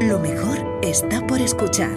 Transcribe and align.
Lo 0.00 0.18
mejor 0.18 0.58
está 0.82 1.26
por 1.26 1.40
escuchar. 1.40 1.94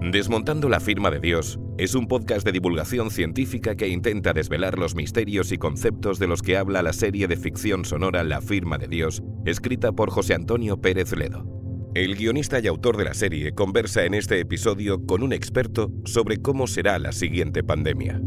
Desmontando 0.00 0.68
la 0.68 0.80
firma 0.80 1.10
de 1.10 1.20
Dios 1.20 1.58
es 1.78 1.94
un 1.94 2.06
podcast 2.06 2.44
de 2.44 2.52
divulgación 2.52 3.10
científica 3.10 3.76
que 3.76 3.88
intenta 3.88 4.32
desvelar 4.32 4.78
los 4.78 4.94
misterios 4.94 5.52
y 5.52 5.58
conceptos 5.58 6.18
de 6.18 6.26
los 6.26 6.42
que 6.42 6.56
habla 6.56 6.82
la 6.82 6.92
serie 6.92 7.28
de 7.28 7.36
ficción 7.36 7.84
sonora 7.84 8.22
La 8.22 8.40
firma 8.40 8.78
de 8.78 8.88
Dios, 8.88 9.22
escrita 9.46 9.92
por 9.92 10.10
José 10.10 10.34
Antonio 10.34 10.80
Pérez 10.80 11.16
Ledo. 11.16 11.46
El 11.94 12.16
guionista 12.16 12.58
y 12.60 12.66
autor 12.66 12.96
de 12.96 13.04
la 13.04 13.14
serie 13.14 13.52
conversa 13.52 14.04
en 14.04 14.14
este 14.14 14.40
episodio 14.40 15.04
con 15.06 15.22
un 15.22 15.32
experto 15.32 15.90
sobre 16.04 16.38
cómo 16.38 16.66
será 16.66 16.98
la 16.98 17.12
siguiente 17.12 17.62
pandemia. 17.62 18.20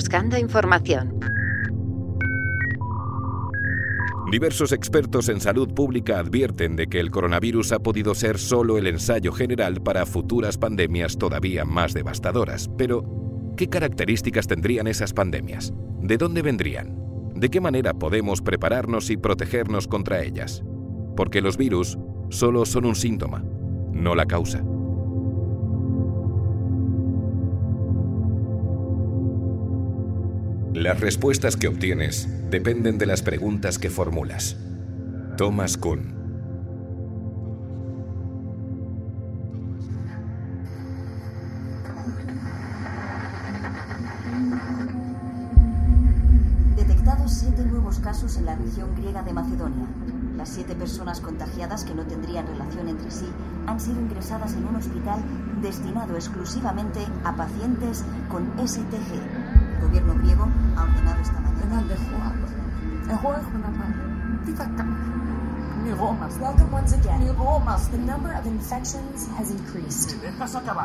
Buscando 0.00 0.38
información. 0.38 1.20
Diversos 4.32 4.72
expertos 4.72 5.28
en 5.28 5.42
salud 5.42 5.74
pública 5.74 6.18
advierten 6.18 6.74
de 6.74 6.86
que 6.86 7.00
el 7.00 7.10
coronavirus 7.10 7.72
ha 7.72 7.80
podido 7.80 8.14
ser 8.14 8.38
solo 8.38 8.78
el 8.78 8.86
ensayo 8.86 9.30
general 9.30 9.82
para 9.82 10.06
futuras 10.06 10.56
pandemias 10.56 11.18
todavía 11.18 11.66
más 11.66 11.92
devastadoras. 11.92 12.70
Pero, 12.78 13.04
¿qué 13.58 13.68
características 13.68 14.46
tendrían 14.46 14.86
esas 14.86 15.12
pandemias? 15.12 15.74
¿De 16.00 16.16
dónde 16.16 16.40
vendrían? 16.40 16.96
¿De 17.34 17.50
qué 17.50 17.60
manera 17.60 17.92
podemos 17.92 18.40
prepararnos 18.40 19.10
y 19.10 19.18
protegernos 19.18 19.86
contra 19.86 20.22
ellas? 20.22 20.62
Porque 21.14 21.42
los 21.42 21.58
virus 21.58 21.98
solo 22.30 22.64
son 22.64 22.86
un 22.86 22.96
síntoma, 22.96 23.44
no 23.92 24.14
la 24.14 24.24
causa. 24.24 24.64
Las 30.74 31.00
respuestas 31.00 31.56
que 31.56 31.66
obtienes 31.66 32.28
dependen 32.48 32.96
de 32.96 33.04
las 33.04 33.22
preguntas 33.22 33.80
que 33.80 33.90
formulas. 33.90 34.56
Thomas 35.36 35.76
Kuhn. 35.76 36.14
Detectados 46.76 47.32
siete 47.32 47.64
nuevos 47.64 47.98
casos 47.98 48.36
en 48.36 48.46
la 48.46 48.54
región 48.54 48.94
griega 48.94 49.24
de 49.24 49.32
Macedonia. 49.32 49.86
Las 50.36 50.50
siete 50.50 50.76
personas 50.76 51.20
contagiadas 51.20 51.84
que 51.84 51.94
no 51.94 52.06
tendrían 52.06 52.46
relación 52.46 52.88
entre 52.88 53.10
sí 53.10 53.26
han 53.66 53.80
sido 53.80 54.00
ingresadas 54.00 54.54
en 54.54 54.68
un 54.68 54.76
hospital 54.76 55.20
destinado 55.62 56.14
exclusivamente 56.14 57.00
a 57.24 57.34
pacientes 57.34 58.04
con 58.28 58.46
STG. 58.64 59.39
El 59.80 59.86
gobierno 59.86 60.14
griego 60.14 60.46
ha 60.76 60.82
ordenado 60.82 61.20
esta 61.22 61.40
mañana. 61.40 61.82
Welcome 66.38 66.70
once 66.70 66.92
again. 66.92 67.26
The 67.26 67.98
number 67.98 68.32
of 68.32 68.46
infections 68.46 69.26
has 69.38 69.50
increased. 69.50 70.14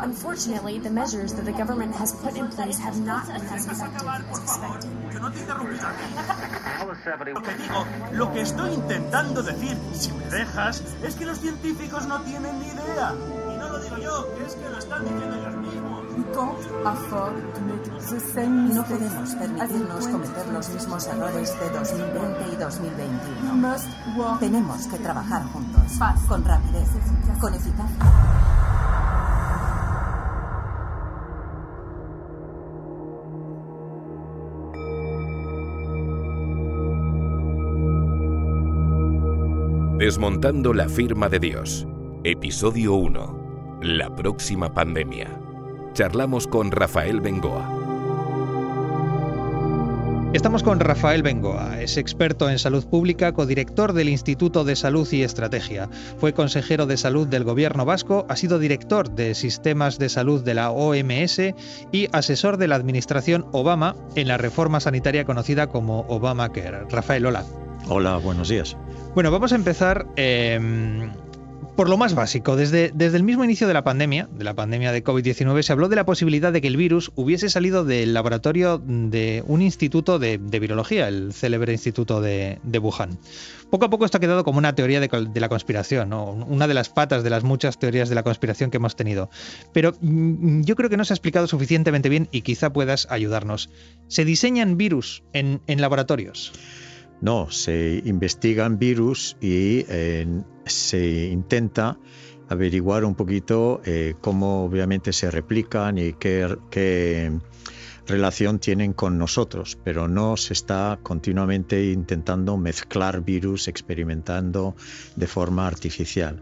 Unfortunately, 0.02 0.80
the 0.80 0.90
measures 0.90 1.34
that 1.34 1.44
the 1.44 1.52
government 1.52 1.94
has 1.96 2.14
put 2.14 2.38
in 2.38 2.47
place 2.47 2.80
have 2.80 2.97
not 3.02 3.28
been 3.28 3.36
as 3.36 3.68
effective 3.68 4.08
as 4.08 4.40
expected. 4.42 4.90
Lo 7.34 7.41
que 7.41 7.56
digo, 7.56 7.86
lo 8.14 8.31
que 8.31 8.41
estoy 8.41 8.74
intentando 8.74 9.44
decir, 9.44 9.78
si 9.94 10.12
me 10.14 10.25
dejas, 10.30 10.81
es 11.03 11.16
que 11.16 11.25
los 11.25 11.40
científicos 11.40 12.08
no 12.08 12.22
tienen 12.22 12.59
ni 12.59 12.68
idea. 12.68 13.14
Y 13.53 13.58
no 13.58 13.70
lo 13.70 13.80
digo 13.80 13.97
yo, 13.97 14.28
es 14.46 14.56
que 14.56 14.70
lo 14.70 14.78
están 14.78 15.03
diciendo 15.03 15.36
ellos 15.36 15.56
mismos. 15.58 16.05
No 18.74 18.84
podemos 18.84 19.36
permitirnos 19.36 20.08
cometer 20.08 20.48
los 20.53 20.70
mismos 20.70 21.08
errores 21.08 21.53
de 21.59 21.70
2020 21.70 22.53
y 22.53 22.56
2021. 22.56 23.76
Tenemos 24.40 24.88
que 24.88 24.98
trabajar 24.98 25.44
juntos, 25.52 25.84
con 26.28 26.46
rapidez, 26.46 26.90
con 27.40 27.53
eficacia. 27.53 28.46
Desmontando 39.97 40.74
la 40.74 40.88
firma 40.88 41.30
de 41.30 41.40
Dios. 41.40 41.88
Episodio 42.24 42.94
1. 42.96 43.80
La 43.82 44.14
próxima 44.16 44.74
pandemia. 44.74 45.45
Charlamos 45.96 46.46
con 46.46 46.72
Rafael 46.72 47.22
Bengoa. 47.22 47.70
Estamos 50.34 50.62
con 50.62 50.82
Rafael 50.82 51.24
Bengoa, 51.24 51.82
es 51.82 51.96
experto 51.96 52.50
en 52.50 52.60
salud 52.60 52.86
pública, 52.86 53.32
codirector 53.32 53.94
del 53.94 54.10
Instituto 54.10 54.66
de 54.66 54.76
Salud 54.76 55.08
y 55.14 55.24
Estrategia. 55.24 55.88
Fue 56.18 56.34
consejero 56.34 56.86
de 56.86 56.98
salud 56.98 57.30
del 57.30 57.46
gobierno 57.46 57.86
vasco, 57.86 58.26
ha 58.28 58.36
sido 58.36 58.60
director 58.60 59.10
de 59.10 59.36
sistemas 59.36 59.98
de 59.98 60.10
salud 60.10 60.44
de 60.44 60.56
la 60.56 60.70
OMS 60.72 61.40
y 61.94 62.10
asesor 62.12 62.58
de 62.58 62.68
la 62.68 62.76
administración 62.76 63.46
Obama 63.54 63.96
en 64.18 64.28
la 64.28 64.38
reforma 64.38 64.82
sanitaria 64.82 65.24
conocida 65.24 65.68
como 65.68 66.02
Obamacare. 66.10 66.84
Rafael, 66.90 67.26
hola. 67.26 67.46
Hola, 67.88 68.18
buenos 68.18 68.50
días. 68.50 68.76
Bueno, 69.14 69.32
vamos 69.32 69.54
a 69.54 69.56
empezar 69.56 70.08
eh, 70.18 70.60
por 71.76 71.90
lo 71.90 71.98
más 71.98 72.16
básico. 72.16 72.56
Desde, 72.56 72.92
desde 72.94 73.18
el 73.18 73.24
mismo 73.24 73.44
inicio 73.44 73.68
de 73.68 73.74
la 73.74 73.84
pandemia, 73.84 74.30
de 74.32 74.44
la 74.44 74.54
pandemia 74.54 74.92
de 74.92 75.04
COVID-19, 75.04 75.62
se 75.62 75.74
habló 75.74 75.90
de 75.90 75.96
la 75.96 76.06
posibilidad 76.06 76.54
de 76.54 76.62
que 76.62 76.68
el 76.68 76.78
virus 76.78 77.12
hubiese 77.16 77.50
salido 77.50 77.84
del 77.84 78.14
laboratorio 78.14 78.82
de 78.86 79.44
un 79.48 79.62
instituto 79.62 80.18
de, 80.20 80.38
virología, 80.38 81.08
el 81.08 81.34
célebre 81.34 81.74
instituto 81.74 82.22
de, 82.22 82.60
Wuhan. 82.82 83.18
Poco 83.70 83.86
a 83.86 83.90
poco 83.90 84.06
esto 84.06 84.18
ha 84.18 84.22
quedado 84.22 84.44
como 84.44 84.58
una 84.58 84.76
teoría 84.76 85.00
de, 85.00 85.40
la 85.40 85.50
conspiración, 85.50 86.14
una 86.14 86.68
de 86.68 86.74
las 86.74 86.90
patas 86.90 87.24
de 87.24 87.30
las 87.30 87.44
muchas 87.44 87.78
teorías 87.78 88.10
de 88.10 88.16
la 88.16 88.24
conspiración 88.24 88.72
que 88.72 88.78
hemos 88.78 88.96
tenido. 88.96 89.30
Pero 89.74 89.94
mm, 90.00 90.62
yo 90.62 90.76
creo 90.76 90.90
que 90.90 90.98
no 90.98 91.04
se 91.04 91.14
ha 91.14 91.16
explicado 91.16 91.48
suficientemente 91.48 92.10
bien 92.10 92.30
y 92.32 92.42
quizá 92.42 92.72
puedas 92.72 93.08
ayudarnos. 93.10 93.70
¿Se 94.08 94.24
diseñan 94.24 94.78
virus 94.78 95.24
en 95.34 95.60
laboratorios? 95.68 96.54
No, 97.22 97.50
se 97.50 98.02
investigan 98.06 98.78
virus 98.78 99.38
y 99.42 99.86
eh, 99.90 100.28
se 100.66 101.28
intenta 101.28 101.98
averiguar 102.50 103.06
un 103.06 103.16
poquito 103.16 103.81
eh, 103.86 104.16
cómo 104.22 104.66
obviamente 104.66 105.14
se 105.14 105.31
replican 105.31 105.98
y 105.98 106.14
qué, 106.14 106.56
qué, 106.70 107.31
relación 108.08 108.59
tienen 108.59 108.94
con 108.94 109.18
nosotros, 109.18 109.78
pero 109.84 110.08
no 110.08 110.38
se 110.38 110.53
está 110.53 111.00
continuamente 111.02 111.92
intentando 111.92 112.58
mezclar 112.58 113.22
virus, 113.22 113.68
experimentando 113.68 114.76
de 115.16 115.28
forma 115.28 115.68
artificial. 115.68 116.42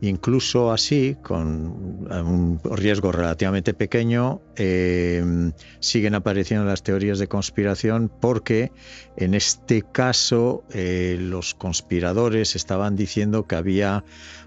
Incluso 0.00 0.70
así, 0.70 1.16
con 1.22 2.08
un 2.08 2.60
riesgo 2.76 3.10
relativamente 3.10 3.74
pequeño, 3.74 4.40
eh, 4.56 5.50
siguen 5.80 6.14
apareciendo 6.14 6.64
las 6.64 6.84
teorías 6.84 7.18
de 7.18 7.26
conspiración 7.26 8.08
porque 8.20 8.70
en 9.16 9.34
este 9.34 9.82
caso 9.82 10.62
eh, 10.70 11.16
los 11.18 11.54
conspiradores 11.54 12.54
estaban 12.54 12.94
diciendo 12.94 13.46
que 13.46 13.56
había 13.56 14.04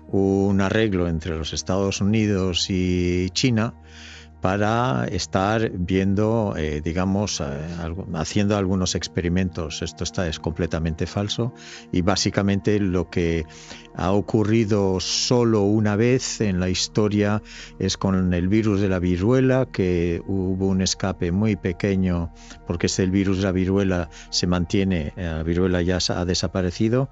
un 0.07 0.61
arreglo 0.61 1.09
entre 1.09 1.37
los 1.37 1.51
Estados 1.51 1.99
Unidos 1.99 2.69
y 2.69 3.29
China 3.31 3.73
para 4.41 5.05
estar 5.05 5.69
viendo, 5.69 6.55
eh, 6.57 6.81
digamos, 6.83 7.39
eh, 7.41 7.45
haciendo 8.15 8.57
algunos 8.57 8.95
experimentos. 8.95 9.83
Esto 9.83 10.03
está, 10.03 10.27
es 10.27 10.39
completamente 10.39 11.05
falso 11.05 11.53
y 11.91 12.01
básicamente 12.01 12.79
lo 12.79 13.09
que 13.09 13.45
ha 13.95 14.11
ocurrido 14.11 14.99
solo 14.99 15.61
una 15.61 15.95
vez 15.95 16.41
en 16.41 16.59
la 16.59 16.69
historia 16.69 17.43
es 17.77 17.97
con 17.97 18.33
el 18.33 18.47
virus 18.47 18.81
de 18.81 18.89
la 18.89 18.99
viruela, 18.99 19.67
que 19.71 20.21
hubo 20.25 20.67
un 20.67 20.81
escape 20.81 21.31
muy 21.31 21.55
pequeño 21.55 22.33
porque 22.65 22.87
es 22.87 22.99
el 22.99 23.11
virus 23.11 23.37
de 23.37 23.43
la 23.43 23.51
viruela 23.51 24.09
se 24.31 24.47
mantiene, 24.47 25.13
eh, 25.17 25.23
la 25.23 25.43
viruela 25.43 25.81
ya 25.81 25.99
ha 26.09 26.25
desaparecido 26.25 27.09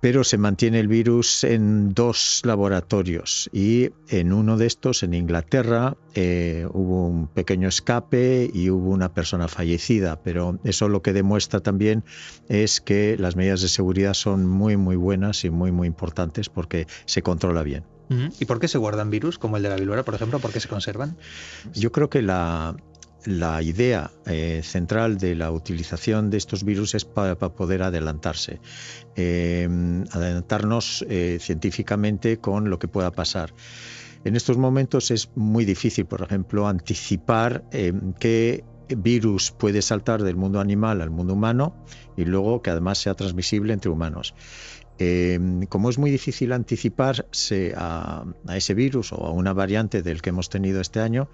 pero 0.00 0.24
se 0.24 0.38
mantiene 0.38 0.80
el 0.80 0.88
virus 0.88 1.44
en 1.44 1.94
dos 1.94 2.40
laboratorios 2.44 3.50
y 3.52 3.90
en 4.08 4.32
uno 4.32 4.56
de 4.56 4.66
estos, 4.66 5.02
en 5.02 5.14
Inglaterra, 5.14 5.96
eh, 6.14 6.66
hubo 6.72 7.06
un 7.06 7.28
pequeño 7.28 7.68
escape 7.68 8.50
y 8.52 8.70
hubo 8.70 8.90
una 8.90 9.12
persona 9.12 9.46
fallecida, 9.48 10.20
pero 10.22 10.58
eso 10.64 10.88
lo 10.88 11.02
que 11.02 11.12
demuestra 11.12 11.60
también 11.60 12.04
es 12.48 12.80
que 12.80 13.16
las 13.18 13.36
medidas 13.36 13.60
de 13.60 13.68
seguridad 13.68 14.14
son 14.14 14.46
muy, 14.46 14.76
muy 14.76 14.96
buenas 14.96 15.44
y 15.44 15.50
muy, 15.50 15.70
muy 15.70 15.86
importantes 15.86 16.48
porque 16.48 16.86
se 17.04 17.22
controla 17.22 17.62
bien. 17.62 17.84
¿Y 18.40 18.44
por 18.46 18.58
qué 18.58 18.66
se 18.66 18.76
guardan 18.76 19.08
virus 19.08 19.38
como 19.38 19.56
el 19.56 19.62
de 19.62 19.68
la 19.68 19.76
viruela, 19.76 20.02
por 20.04 20.16
ejemplo? 20.16 20.40
¿Por 20.40 20.52
qué 20.52 20.58
se 20.58 20.66
conservan? 20.66 21.16
Yo 21.74 21.92
creo 21.92 22.10
que 22.10 22.22
la, 22.22 22.74
la 23.24 23.62
idea 23.62 24.10
eh, 24.26 24.60
central 24.64 25.18
de 25.18 25.34
la 25.34 25.50
utilización 25.50 26.30
de 26.30 26.38
estos 26.38 26.64
virus 26.64 26.94
es 26.94 27.04
para, 27.04 27.36
poder 27.36 27.82
adelantarse, 27.82 28.60
eh, 29.16 29.68
adelantarnos 30.12 31.04
eh, 31.08 31.38
científicamente 31.40 32.38
con 32.38 32.70
lo 32.70 32.78
que 32.78 32.88
pueda 32.88 33.10
pasar. 33.10 33.52
En 34.24 34.36
estos 34.36 34.58
momentos 34.58 35.10
es 35.10 35.30
muy 35.34 35.64
difícil, 35.64 36.04
por 36.04 36.22
ejemplo, 36.22 36.68
anticipar 36.68 37.64
eh, 37.72 37.92
qué 38.18 38.64
virus 38.88 39.50
puede 39.52 39.80
saltar 39.82 40.22
del 40.22 40.36
mundo 40.36 40.60
animal 40.60 41.00
al 41.00 41.10
mundo 41.10 41.32
humano 41.32 41.74
y 42.16 42.24
luego 42.24 42.60
que 42.60 42.70
además 42.70 42.98
sea 42.98 43.14
transmisible 43.14 43.72
entre 43.72 43.90
humanos. 43.90 44.34
Em, 44.98 45.64
como 45.64 45.88
es 45.88 45.96
muy 45.96 46.10
difícil 46.10 46.52
anticiparse 46.52 47.72
a, 47.74 48.24
ese 48.54 48.74
virus 48.74 49.14
o 49.14 49.24
a 49.24 49.30
una 49.30 49.54
variante 49.54 50.02
del 50.02 50.20
que 50.20 50.28
hemos 50.28 50.50
tenido 50.50 50.82
este 50.82 51.00
año, 51.00 51.30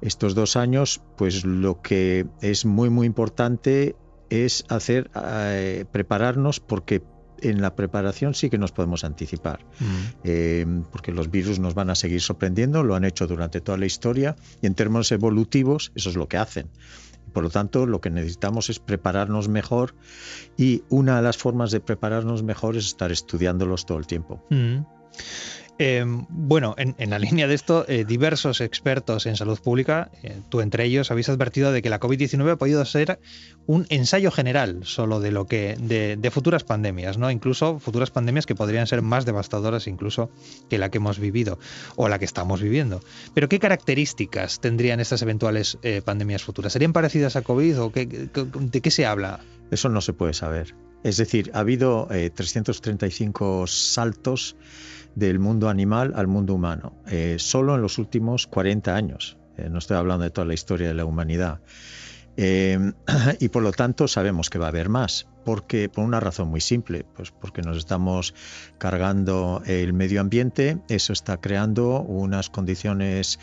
estos 0.00 0.34
dos 0.34 0.56
años, 0.56 1.00
pues 1.16 1.44
lo 1.44 1.82
que 1.82 2.26
es 2.40 2.64
muy 2.64 2.90
muy 2.90 3.06
importante 3.06 3.96
es 4.30 4.64
hacer 4.68 5.10
eh, 5.14 5.84
prepararnos 5.90 6.60
porque 6.60 7.02
en 7.42 7.60
la 7.60 7.74
preparación 7.74 8.34
sí 8.34 8.50
que 8.50 8.58
nos 8.58 8.72
podemos 8.72 9.04
anticipar, 9.04 9.60
mm. 9.78 9.84
em, 10.24 10.84
porque 10.84 11.12
los 11.12 11.30
virus 11.30 11.58
nos 11.58 11.74
van 11.74 11.90
a 11.90 11.94
seguir 11.94 12.20
sorprendiendo, 12.20 12.82
lo 12.82 12.94
han 12.94 13.04
hecho 13.04 13.26
durante 13.26 13.60
toda 13.60 13.78
la 13.78 13.86
historia 13.86 14.36
y 14.60 14.66
en 14.66 14.74
términos 14.74 15.10
evolutivos 15.12 15.92
eso 15.94 16.10
es 16.10 16.16
lo 16.16 16.28
que 16.28 16.36
hacen. 16.36 16.68
Por 17.32 17.44
lo 17.44 17.50
tanto, 17.50 17.86
lo 17.86 18.00
que 18.00 18.10
necesitamos 18.10 18.70
es 18.70 18.80
prepararnos 18.80 19.48
mejor 19.48 19.94
y 20.56 20.82
una 20.88 21.16
de 21.16 21.22
las 21.22 21.36
formas 21.36 21.70
de 21.70 21.80
prepararnos 21.80 22.42
mejor 22.42 22.76
es 22.76 22.86
estar 22.86 23.12
estudiándolos 23.12 23.86
todo 23.86 23.98
el 23.98 24.06
tiempo. 24.06 24.44
Mm. 24.50 24.78
Em, 25.82 26.26
bueno, 26.28 26.74
en, 26.76 27.08
la 27.08 27.18
línea 27.18 27.48
de 27.48 27.54
esto, 27.54 27.86
eh, 27.88 28.04
diversos 28.04 28.60
expertos 28.60 29.24
en 29.24 29.34
salud 29.34 29.58
pública, 29.58 30.10
eh, 30.22 30.38
tú 30.50 30.60
entre 30.60 30.84
ellos, 30.84 31.10
habéis 31.10 31.30
advertido 31.30 31.72
de 31.72 31.80
que 31.80 31.88
la 31.88 31.98
COVID-19 31.98 32.50
ha 32.50 32.56
podido 32.56 32.84
ser 32.84 33.18
un 33.64 33.86
ensayo 33.88 34.30
general 34.30 34.80
solo 34.82 35.20
de 35.20 35.30
lo 35.30 35.46
que 35.46 35.76
de, 35.80 36.30
futuras 36.30 36.64
pandemias, 36.64 37.16
¿no? 37.16 37.30
Incluso 37.30 37.78
futuras 37.78 38.10
pandemias 38.10 38.44
que 38.44 38.54
podrían 38.54 38.86
ser 38.86 39.00
más 39.00 39.24
devastadoras 39.24 39.86
incluso 39.86 40.30
que 40.68 40.76
la 40.76 40.90
que 40.90 40.98
hemos 40.98 41.18
vivido 41.18 41.58
o 41.96 42.10
la 42.10 42.18
que 42.18 42.26
estamos 42.26 42.60
viviendo. 42.60 43.00
Pero 43.32 43.48
¿qué 43.48 43.58
características 43.58 44.60
tendrían 44.60 45.00
estas 45.00 45.22
eventuales 45.22 45.78
eh, 45.82 46.02
pandemias 46.04 46.42
futuras? 46.42 46.74
¿Serían 46.74 46.92
parecidas 46.92 47.36
a 47.36 47.42
COVID 47.42 47.80
o 47.80 47.90
de 47.90 48.80
qué 48.82 48.90
se 48.90 49.06
habla? 49.06 49.40
Eso 49.70 49.88
no 49.88 50.02
se 50.02 50.12
puede 50.12 50.34
saber. 50.34 50.74
Es 51.04 51.16
decir, 51.16 51.50
ha 51.54 51.60
habido 51.60 52.06
335 52.10 53.66
saltos 53.66 54.56
del 55.14 55.38
mundo 55.38 55.68
animal 55.68 56.12
al 56.16 56.26
mundo 56.26 56.54
humano, 56.54 56.92
eh, 57.06 57.36
solo 57.38 57.74
en 57.74 57.82
los 57.82 57.98
últimos 57.98 58.46
40 58.46 58.94
años. 58.94 59.38
Eh, 59.56 59.68
no 59.70 59.78
estoy 59.78 59.96
hablando 59.96 60.24
de 60.24 60.30
toda 60.30 60.46
la 60.46 60.54
historia 60.54 60.88
de 60.88 60.94
la 60.94 61.04
humanidad. 61.04 61.60
Eh, 62.36 62.78
y 63.40 63.48
por 63.48 63.62
lo 63.62 63.72
tanto 63.72 64.08
sabemos 64.08 64.50
que 64.50 64.58
va 64.58 64.66
a 64.66 64.68
haber 64.68 64.88
más, 64.88 65.26
porque 65.44 65.88
por 65.88 66.04
una 66.04 66.20
razón 66.20 66.48
muy 66.48 66.60
simple, 66.60 67.04
pues 67.16 67.30
porque 67.32 67.62
nos 67.62 67.76
estamos 67.76 68.34
cargando 68.78 69.62
el 69.66 69.92
medio 69.92 70.20
ambiente, 70.20 70.78
eso 70.88 71.12
está 71.12 71.38
creando 71.38 72.00
unas 72.02 72.50
condiciones 72.50 73.38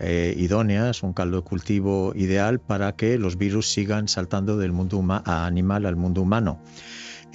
idóneas, 0.00 1.04
un 1.04 1.12
caldo 1.12 1.36
de 1.36 1.42
cultivo 1.44 2.12
ideal 2.16 2.58
para 2.58 2.96
que 2.96 3.16
los 3.16 3.38
virus 3.38 3.70
sigan 3.70 4.08
saltando 4.08 4.56
del 4.56 4.72
mundo 4.72 5.00
animal 5.24 5.86
al 5.86 5.94
mundo 5.94 6.22
humano. 6.22 6.58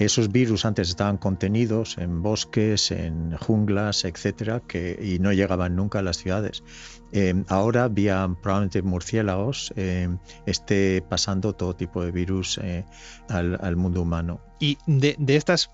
Esos 0.00 0.32
virus 0.32 0.64
antes 0.64 0.88
estaban 0.88 1.18
contenidos 1.18 1.98
en 1.98 2.22
bosques, 2.22 2.90
en 2.90 3.36
junglas, 3.36 4.06
etcétera, 4.06 4.62
y 4.98 5.18
no 5.18 5.30
llegaban 5.34 5.76
nunca 5.76 5.98
a 5.98 6.02
las 6.02 6.16
ciudades. 6.16 6.64
Eh, 7.12 7.44
ahora, 7.48 7.86
vía 7.88 8.26
probablemente 8.40 8.80
murciélagos, 8.80 9.74
eh, 9.76 10.08
esté 10.46 11.02
pasando 11.06 11.52
todo 11.52 11.76
tipo 11.76 12.02
de 12.02 12.12
virus 12.12 12.58
eh, 12.62 12.86
al, 13.28 13.76
mundo 13.76 14.00
humano. 14.00 14.40
Y 14.58 14.78
de 14.86 15.36
estas 15.36 15.70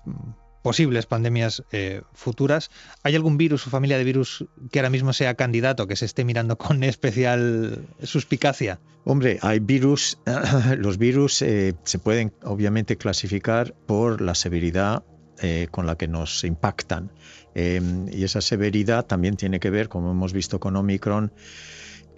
posibles 0.67 1.05
pandemias 1.05 1.63
eh, 1.71 2.01
futuras. 2.11 2.71
¿Hay 3.01 3.15
algún 3.15 3.37
virus 3.37 3.65
o 3.65 3.69
familia 3.69 3.97
de 3.97 4.03
virus 4.03 4.43
que 4.69 4.79
ahora 4.79 4.89
mismo 4.89 5.13
sea 5.13 5.33
candidato, 5.35 5.87
que 5.87 5.95
se 5.95 6.03
esté 6.03 6.25
mirando 6.25 6.57
con 6.57 6.83
especial 6.93 7.87
suspicacia? 8.03 8.77
Hombre, 9.05 9.39
hay 9.43 9.59
virus, 9.59 10.19
los 10.77 10.97
virus 10.97 11.41
eh, 11.41 11.73
se 11.85 11.99
pueden 11.99 12.33
obviamente 12.43 12.97
clasificar 12.97 13.73
por 13.85 14.19
la 14.19 14.35
severidad 14.35 15.05
eh, 15.41 15.69
con 15.71 15.85
la 15.85 15.95
que 15.95 16.09
nos 16.09 16.43
impactan. 16.43 17.11
y 17.55 18.23
esa 18.25 18.41
severidad 18.41 19.05
también 19.05 19.37
tiene 19.37 19.61
que 19.61 19.69
ver, 19.69 19.87
como 19.87 20.11
hemos 20.11 20.33
visto 20.33 20.59
con 20.59 20.75
Omicron, 20.75 21.31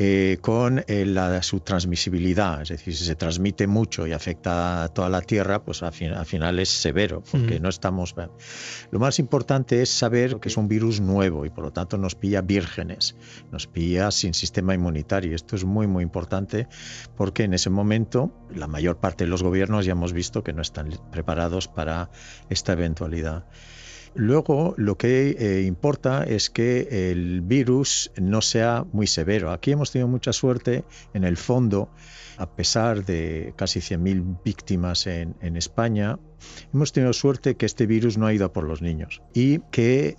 eh, 0.01 0.37
con 0.39 0.81
eh, 0.87 1.05
la, 1.05 1.43
su 1.43 1.59
transmisibilidad. 1.59 2.61
Es 2.61 2.69
decir, 2.69 2.95
si 2.95 3.03
se 3.03 3.15
transmite 3.15 3.67
mucho 3.67 4.07
y 4.07 4.13
afecta 4.13 4.83
a 4.83 4.87
toda 4.87 5.09
la 5.09 5.19
Tierra, 5.19 5.61
pues 5.61 5.83
al, 5.83 5.91
final 5.91 6.59
es 6.59 6.69
severo, 6.69 7.21
porque 7.29 7.59
no 7.59 7.67
estamos... 7.67 8.15
Lo 8.91 8.99
más 8.99 9.19
importante 9.19 9.81
es 9.81 9.89
saber 9.89 10.39
que 10.39 10.47
es 10.47 10.55
un 10.55 10.69
virus 10.69 11.01
nuevo 11.01 11.45
y 11.45 11.49
por 11.49 11.65
lo 11.65 11.73
tanto 11.73 11.97
nos 11.97 12.15
pilla 12.15 12.39
vírgenes, 12.39 13.17
nos 13.51 13.67
pilla 13.67 14.09
sin 14.11 14.33
sistema 14.33 14.73
inmunitario. 14.73 15.35
Esto 15.35 15.57
es 15.57 15.65
muy, 15.65 15.85
muy 15.85 16.03
importante 16.03 16.69
porque 17.17 17.43
en 17.43 17.53
ese 17.53 17.69
momento 17.69 18.31
la 18.55 18.67
mayor 18.67 19.01
parte 19.01 19.25
de 19.25 19.29
los 19.29 19.43
gobiernos 19.43 19.85
ya 19.85 19.91
hemos 19.91 20.13
visto 20.13 20.45
que 20.45 20.53
no 20.53 20.61
están 20.61 20.97
preparados 21.11 21.67
para 21.67 22.09
esta 22.49 22.71
eventualidad. 22.71 23.43
Luego, 24.15 24.73
lo 24.77 24.97
que 24.97 25.35
eh, 25.39 25.61
importa 25.65 26.23
es 26.23 26.49
que 26.49 27.11
el 27.11 27.41
virus 27.41 28.11
no 28.17 28.41
sea 28.41 28.85
muy 28.91 29.07
severo. 29.07 29.51
Aquí 29.51 29.71
hemos 29.71 29.91
tenido 29.91 30.07
mucha 30.07 30.33
suerte 30.33 30.83
en 31.13 31.23
el 31.23 31.37
fondo, 31.37 31.89
a 32.37 32.49
pesar 32.49 33.05
de 33.05 33.53
casi 33.55 33.79
100.000 33.79 34.39
víctimas 34.43 35.07
en, 35.07 35.35
España, 35.57 36.17
hemos 36.73 36.91
tenido 36.93 37.13
suerte 37.13 37.55
que 37.55 37.65
este 37.65 37.85
virus 37.85 38.17
no 38.17 38.27
ha 38.27 38.33
ido 38.33 38.51
por 38.53 38.63
los 38.63 38.81
niños 38.81 39.21
y 39.33 39.59
que 39.71 40.15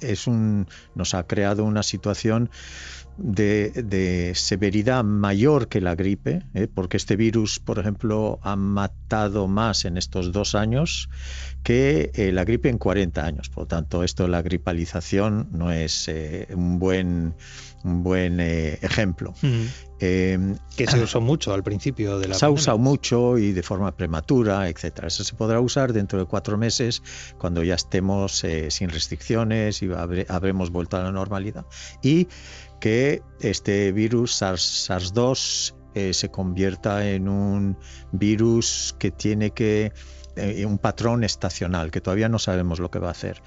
nos 0.94 1.14
ha 1.14 1.26
creado 1.26 1.64
una 1.64 1.82
situación 1.82 2.50
de, 3.22 4.32
severidad 4.34 5.04
mayor 5.04 5.68
que 5.68 5.80
la 5.80 5.94
gripe, 5.94 6.42
¿eh? 6.54 6.68
porque 6.72 6.96
este 6.96 7.16
virus, 7.16 7.60
por 7.60 7.78
ejemplo, 7.78 8.38
ha 8.42 8.56
matado 8.56 9.46
más 9.46 9.84
en 9.84 9.96
estos 9.96 10.32
dos 10.32 10.54
años 10.54 11.08
que 11.62 12.10
eh, 12.14 12.32
la 12.32 12.44
gripe 12.44 12.68
en 12.68 12.78
40 12.78 13.24
años. 13.24 13.48
Por 13.50 13.64
lo 13.64 13.66
tanto, 13.66 14.02
esto 14.02 14.24
de 14.24 14.30
la 14.30 14.42
gripalización 14.42 15.48
no 15.52 15.70
es 15.70 16.08
eh, 16.08 16.48
un 16.54 16.78
buen, 16.78 17.34
un 17.84 18.02
buen 18.02 18.40
ejemplo. 18.40 19.34
Em, 20.02 20.56
que 20.74 20.86
se 20.86 21.02
usó 21.02 21.20
mucho 21.20 21.52
al 21.52 21.62
principio 21.62 22.18
de 22.18 22.28
la 22.28 22.34
Se 22.34 22.46
ha 22.46 22.50
usado 22.50 22.78
mucho 22.78 23.36
y 23.36 23.52
de 23.52 23.62
forma 23.62 23.94
prematura, 23.94 24.66
etcétera. 24.70 25.08
Eso 25.08 25.24
se 25.24 25.34
podrá 25.34 25.60
usar 25.60 25.92
dentro 25.92 26.18
de 26.18 26.24
cuatro 26.24 26.56
meses, 26.56 27.02
cuando 27.36 27.62
ya 27.62 27.74
estemos 27.74 28.44
sin 28.68 28.88
restricciones 28.88 29.82
y 29.82 29.90
habremos 30.28 30.70
vuelto 30.70 30.96
a 30.96 31.02
la 31.02 31.12
normalidad. 31.12 31.66
Y 32.02 32.28
que 32.80 33.22
este 33.40 33.92
virus 33.92 34.42
SARS-2 34.42 35.74
eh, 35.94 36.14
se 36.14 36.30
convierta 36.30 37.08
en 37.08 37.28
un 37.28 37.76
virus 38.12 38.94
que 38.98 39.10
tiene 39.10 39.50
que 39.50 39.92
eh, 40.36 40.64
un 40.64 40.78
patrón 40.78 41.24
estacional, 41.24 41.90
que 41.90 42.00
todavía 42.00 42.28
no 42.28 42.38
sabemos 42.38 42.78
lo 42.78 42.90
que 42.90 42.98
va 42.98 43.08
a 43.08 43.12
hacer. 43.12 43.42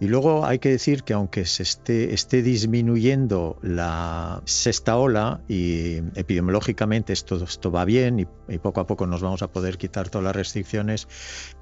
Y 0.00 0.06
luego 0.06 0.46
hay 0.46 0.60
que 0.60 0.70
decir 0.70 1.02
que 1.02 1.12
aunque 1.12 1.44
se 1.44 1.64
esté, 1.64 2.14
esté 2.14 2.42
disminuyendo 2.42 3.58
la 3.62 4.42
sexta 4.44 4.96
ola 4.96 5.40
y 5.48 5.96
epidemiológicamente 6.14 7.12
esto, 7.12 7.42
esto 7.42 7.72
va 7.72 7.84
bien 7.84 8.20
y, 8.20 8.58
poco 8.58 8.80
a 8.80 8.86
poco 8.86 9.06
nos 9.06 9.22
vamos 9.22 9.42
a 9.42 9.48
poder 9.48 9.76
quitar 9.76 10.08
todas 10.08 10.24
las 10.24 10.36
restricciones, 10.36 11.08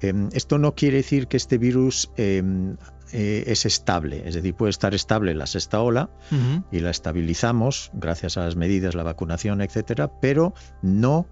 em, 0.01 0.29
esto 0.33 0.59
no 0.59 0.75
quiere 0.75 0.97
decir 0.97 1.27
que 1.27 1.37
este 1.37 1.57
virus 1.57 2.11
em, 2.17 2.77
eh, 3.11 3.45
es 3.47 3.65
estable, 3.65 4.23
es 4.25 4.35
decir, 4.35 4.53
puede 4.53 4.71
estar 4.71 4.93
estable 4.93 5.33
la 5.33 5.47
sexta 5.47 5.81
ola 5.81 6.09
y 6.71 6.79
la 6.79 6.89
estabilizamos 6.89 7.91
gracias 7.93 8.37
a 8.37 8.43
las 8.43 8.55
medidas, 8.55 8.95
la 8.95 9.03
vacunación, 9.03 9.61
etcétera, 9.61 10.11
pero 10.19 10.53
no 10.81 11.27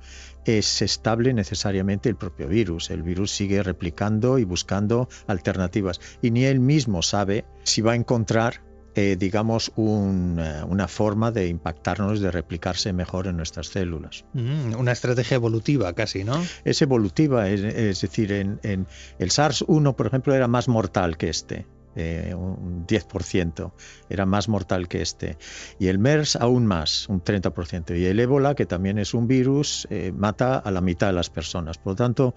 es 0.46 0.82
estable 0.82 1.34
necesariamente 1.34 2.08
el 2.08 2.15
propio 2.15 2.48
virus. 2.48 2.89
El 2.91 3.03
virus 3.03 3.32
sigue 3.32 3.63
replicando 3.63 4.38
y 4.38 4.44
buscando 4.44 5.10
alternativas. 5.27 6.00
Y 6.22 6.32
ni 6.32 6.46
él 6.46 6.60
mismo 6.60 7.01
sabe 7.01 7.46
si 7.63 7.82
va 7.82 7.94
a 7.94 7.96
encontrar 7.96 8.62
eh, 8.98 9.18
digamos, 9.20 9.74
eh, 9.75 9.82
una 9.82 10.88
forma 10.88 11.30
de 11.30 11.48
impactarnos, 11.48 12.22
de 12.22 12.32
replicarse 12.32 12.94
mejor 12.94 13.28
en 13.28 13.36
nuestras 13.36 13.68
células. 13.68 14.24
una 14.34 14.94
estrategia 14.94 15.36
evolutiva 15.36 15.92
casi, 15.92 16.24
¿no? 16.24 16.42
Es 16.64 16.82
evolutiva, 16.82 17.50
es, 17.50 18.00
decir, 18.02 18.32
en, 18.32 18.60
el 18.64 19.30
SARS-1, 19.30 19.96
por 19.96 20.08
ejemplo, 20.08 20.34
era 20.34 20.48
más 20.48 20.70
mortal 20.70 21.18
que 21.18 21.30
este. 21.30 21.68
Eh, 21.98 22.34
un 22.36 22.86
10%, 22.88 23.72
era 24.10 24.25
más 24.25 24.48
mortal 24.48 24.88
que 24.88 25.02
este. 25.02 25.38
Y 25.78 25.88
el 25.88 26.00
MERS 26.00 26.38
aún 26.38 26.66
más, 26.66 27.10
un 27.10 27.22
30%. 27.22 28.00
Y 28.00 28.06
el 28.06 28.20
ébola, 28.20 28.56
que 28.56 28.66
también 28.66 28.98
es 28.98 29.14
un 29.14 29.28
virus, 29.28 29.90
mata 30.14 30.58
a 30.58 30.72
la 30.72 30.80
mitad 30.80 31.08
de 31.08 31.14
las 31.14 31.30
personas. 31.30 31.78
Por 31.78 31.94
lo 31.94 31.96
tanto, 31.96 32.36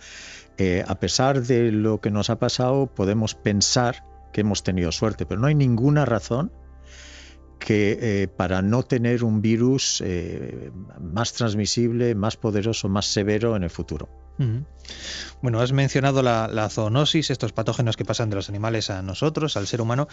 a 0.86 0.94
pesar 0.96 1.42
de 1.42 1.70
lo 1.70 2.00
que 2.00 2.10
nos 2.10 2.30
ha 2.30 2.38
pasado, 2.40 2.86
podemos 2.86 3.36
pensar 3.36 4.02
que 4.32 4.42
hemos 4.42 4.62
tenido 4.62 4.92
suerte, 4.92 5.26
pero 5.26 5.40
no 5.40 5.46
hay 5.46 5.54
ninguna 5.54 6.04
razón 6.04 6.52
que 7.58 7.98
eh, 8.00 8.28
para 8.28 8.62
no 8.62 8.82
tener 8.82 9.24
un 9.24 9.42
virus 9.42 10.02
eh, 10.04 10.70
más 11.00 11.32
transmisible, 11.32 12.14
más 12.14 12.36
poderoso, 12.36 12.88
más 12.88 13.06
severo 13.06 13.56
en 13.56 13.64
el 13.64 13.70
futuro. 13.70 14.08
Bueno, 15.42 15.60
has 15.60 15.72
mencionado 15.72 16.22
la, 16.22 16.68
zoonosis, 16.70 17.30
estos 17.30 17.52
patógenos 17.52 17.96
que 17.96 18.04
pasan 18.04 18.30
de 18.30 18.36
los 18.36 18.48
animales 18.48 18.88
a 18.88 19.02
nosotros, 19.02 19.56
al 19.56 19.66
ser 19.66 19.80
humano, 19.80 20.06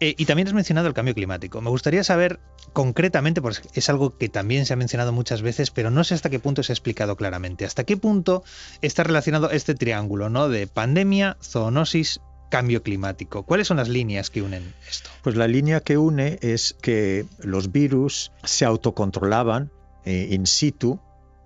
eh, 0.00 0.14
y 0.16 0.24
también 0.24 0.48
has 0.48 0.54
mencionado 0.54 0.88
el 0.88 0.94
cambio 0.94 1.14
climático. 1.14 1.60
Me 1.60 1.68
gustaría 1.68 2.02
saber 2.02 2.40
concretamente, 2.72 3.42
porque 3.42 3.60
es 3.74 3.90
algo 3.90 4.16
que 4.16 4.30
también 4.30 4.64
se 4.64 4.72
ha 4.72 4.76
mencionado 4.76 5.12
muchas 5.12 5.42
veces, 5.42 5.70
pero 5.70 5.90
no 5.90 6.04
sé 6.04 6.14
hasta 6.14 6.30
qué 6.30 6.38
punto 6.38 6.62
se 6.62 6.72
ha 6.72 6.74
explicado 6.74 7.16
claramente. 7.16 7.66
¿Hasta 7.66 7.84
qué 7.84 7.98
punto 7.98 8.42
está 8.80 9.04
relacionado 9.04 9.50
este 9.50 9.74
triángulo 9.74 10.30
¿no? 10.30 10.48
de 10.48 10.66
pandemia, 10.66 11.36
zoonosis 11.42 12.20
cambio 12.50 12.82
climático. 12.82 13.44
¿Cuáles 13.44 13.68
son 13.68 13.78
las 13.78 13.88
líneas 13.88 14.28
que 14.28 14.42
unen 14.42 14.74
esto? 14.86 15.08
Pues 15.22 15.36
la 15.36 15.48
línea 15.48 15.80
que 15.80 15.96
une 15.96 16.38
es 16.42 16.76
que 16.82 17.24
los 17.38 17.72
virus 17.72 18.32
se 18.44 18.66
autocontrolaban 18.66 19.70
eh, 20.04 20.28
in 20.30 20.46
situ 20.46 21.00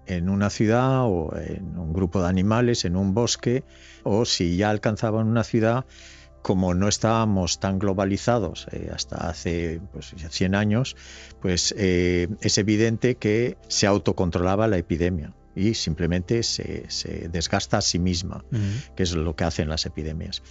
en 0.07 0.29
una 0.29 0.51
ciudad 0.51 1.05
o 1.05 1.35
en 1.37 1.79
un 1.79 1.93
grupo 1.93 2.21
de 2.21 2.29
animales, 2.29 2.85
en 2.85 2.97
un 2.97 3.15
bosque, 3.15 3.65
o 4.03 4.25
si 4.25 4.57
ya 4.57 4.71
alcanzaban 4.71 5.29
una 5.29 5.45
ciudad, 5.45 5.85
como 6.43 6.75
no 6.75 6.89
estábamos 6.89 7.59
tan 7.59 7.79
globalizados 7.79 8.67
eh, 8.73 8.91
hasta 8.93 9.29
hace 9.29 9.81
pues, 9.93 10.15
100 10.29 10.55
años, 10.55 10.97
pues 11.41 11.75
eh, 11.79 12.29
es 12.43 12.59
evidente 12.59 13.15
que 13.15 13.57
se 13.69 13.87
autocontrolaba 13.87 14.69
la 14.69 14.77
epidemia 14.77 15.33
y 15.55 15.75
simplemente 15.75 16.43
se, 16.43 16.87
desgasta 17.31 17.79
a 17.79 17.81
sí 17.81 17.99
misma, 17.99 18.45
que 18.97 19.03
es 19.03 19.13
lo 19.15 19.37
que 19.37 19.45
hacen 19.45 19.69
las 19.69 19.87
epidemias. 19.87 20.43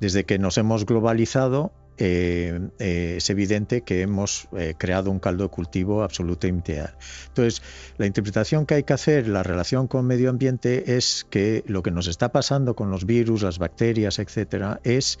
Desde 0.00 0.24
que 0.24 0.38
nos 0.38 0.58
hemos 0.58 0.86
globalizado, 0.86 1.72
eh, 2.02 2.58
eh, 2.78 3.14
es 3.18 3.28
evidente 3.28 3.82
que 3.82 4.00
hemos 4.00 4.48
eh, 4.56 4.74
creado 4.78 5.10
un 5.10 5.18
caldo 5.18 5.44
de 5.44 5.50
cultivo 5.50 6.02
absolutamente. 6.02 6.82
Entonces, 7.28 7.62
la 7.98 8.06
interpretación 8.06 8.64
que 8.64 8.74
hay 8.74 8.84
que 8.84 8.94
hacer, 8.94 9.28
la 9.28 9.42
relación 9.42 9.86
con 9.86 10.06
medio 10.06 10.30
ambiente, 10.30 10.96
es 10.96 11.26
que 11.28 11.62
lo 11.66 11.82
que 11.82 11.90
nos 11.90 12.06
está 12.06 12.32
pasando 12.32 12.74
con 12.74 12.90
los 12.90 13.04
virus, 13.04 13.42
las 13.42 13.58
bacterias, 13.58 14.18
etcétera, 14.18 14.80
es 14.82 15.18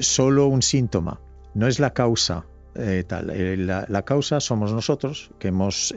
solo 0.00 0.46
un 0.46 0.62
síntoma, 0.62 1.20
no 1.54 1.66
es 1.66 1.78
la 1.78 1.92
causa. 1.92 2.46
Tal. 3.06 3.32
La, 3.66 3.86
la, 3.88 4.02
causa 4.02 4.40
somos 4.40 4.72
nosotros, 4.72 5.30
que 5.38 5.48
hemos 5.48 5.94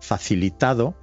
facilitado 0.00 0.94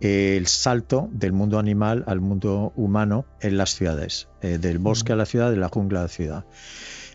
el 0.00 0.46
salto 0.46 1.08
del 1.12 1.32
mundo 1.32 1.58
animal 1.58 2.04
al 2.06 2.20
mundo 2.20 2.72
humano 2.74 3.26
en 3.40 3.56
las 3.56 3.74
ciudades, 3.74 4.28
eh, 4.40 4.58
del 4.58 4.78
bosque 4.78 5.12
a 5.12 5.16
la 5.16 5.26
ciudad, 5.26 5.50
de 5.50 5.58
la 5.58 5.68
jungla 5.68 6.00
a 6.00 6.02
la 6.04 6.08
ciudad. 6.08 6.44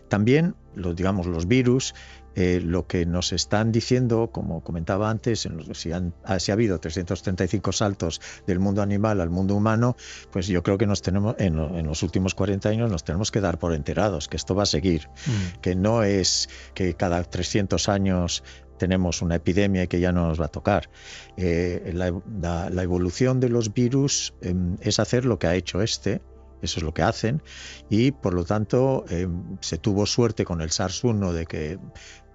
También, 0.08 0.54
los, 0.76 0.94
digamos, 0.94 1.26
los 1.26 1.48
virus, 1.48 1.94
eh, 2.36 2.60
lo 2.62 2.86
que 2.86 3.06
nos 3.06 3.32
están 3.32 3.72
diciendo, 3.72 4.30
como 4.30 4.62
comentaba 4.62 5.08
antes, 5.08 5.46
en 5.46 5.74
si, 5.74 5.90
han, 5.92 6.12
ha 6.24 6.36
habido 6.52 6.78
335 6.78 7.72
saltos 7.72 8.20
del 8.46 8.58
mundo 8.58 8.82
animal 8.82 9.22
al 9.22 9.30
mundo 9.30 9.54
humano, 9.54 9.96
pues 10.30 10.46
yo 10.46 10.62
creo 10.62 10.76
que 10.76 10.86
nos 10.86 11.00
tenemos, 11.00 11.34
en, 11.38 11.56
los 11.56 12.02
últimos 12.02 12.34
40 12.34 12.68
años 12.68 12.90
nos 12.90 13.04
tenemos 13.04 13.30
que 13.30 13.40
dar 13.40 13.58
por 13.58 13.72
enterados, 13.72 14.28
que 14.28 14.36
esto 14.36 14.54
va 14.54 14.64
a 14.64 14.66
seguir, 14.66 15.08
mm. 15.26 15.60
que 15.62 15.74
no 15.74 16.02
es 16.02 16.50
que 16.74 16.92
cada 16.92 17.24
300 17.24 17.88
años 17.88 18.44
tenemos 18.76 19.22
una 19.22 19.36
epidemia 19.36 19.84
y 19.84 19.88
que 19.88 20.00
ya 20.00 20.12
no 20.12 20.28
nos 20.28 20.38
va 20.38 20.44
a 20.44 20.48
tocar. 20.48 20.90
Eh, 21.38 21.90
la, 21.94 22.82
evolución 22.82 23.40
de 23.40 23.48
los 23.48 23.72
virus 23.72 24.34
em, 24.42 24.76
es 24.82 25.00
hacer 25.00 25.24
lo 25.24 25.38
que 25.38 25.46
ha 25.46 25.54
hecho 25.54 25.80
este, 25.80 26.20
eso 26.62 26.80
es 26.80 26.82
lo 26.84 26.92
que 26.92 27.02
hacen, 27.02 27.42
y 27.88 28.12
por 28.12 28.34
lo 28.34 28.44
tanto 28.44 29.04
em, 29.08 29.56
se 29.60 29.78
tuvo 29.78 30.06
suerte 30.06 30.44
con 30.44 30.60
el 30.60 30.70
SARS-1 30.70 31.32
de 31.32 31.46
que 31.46 31.78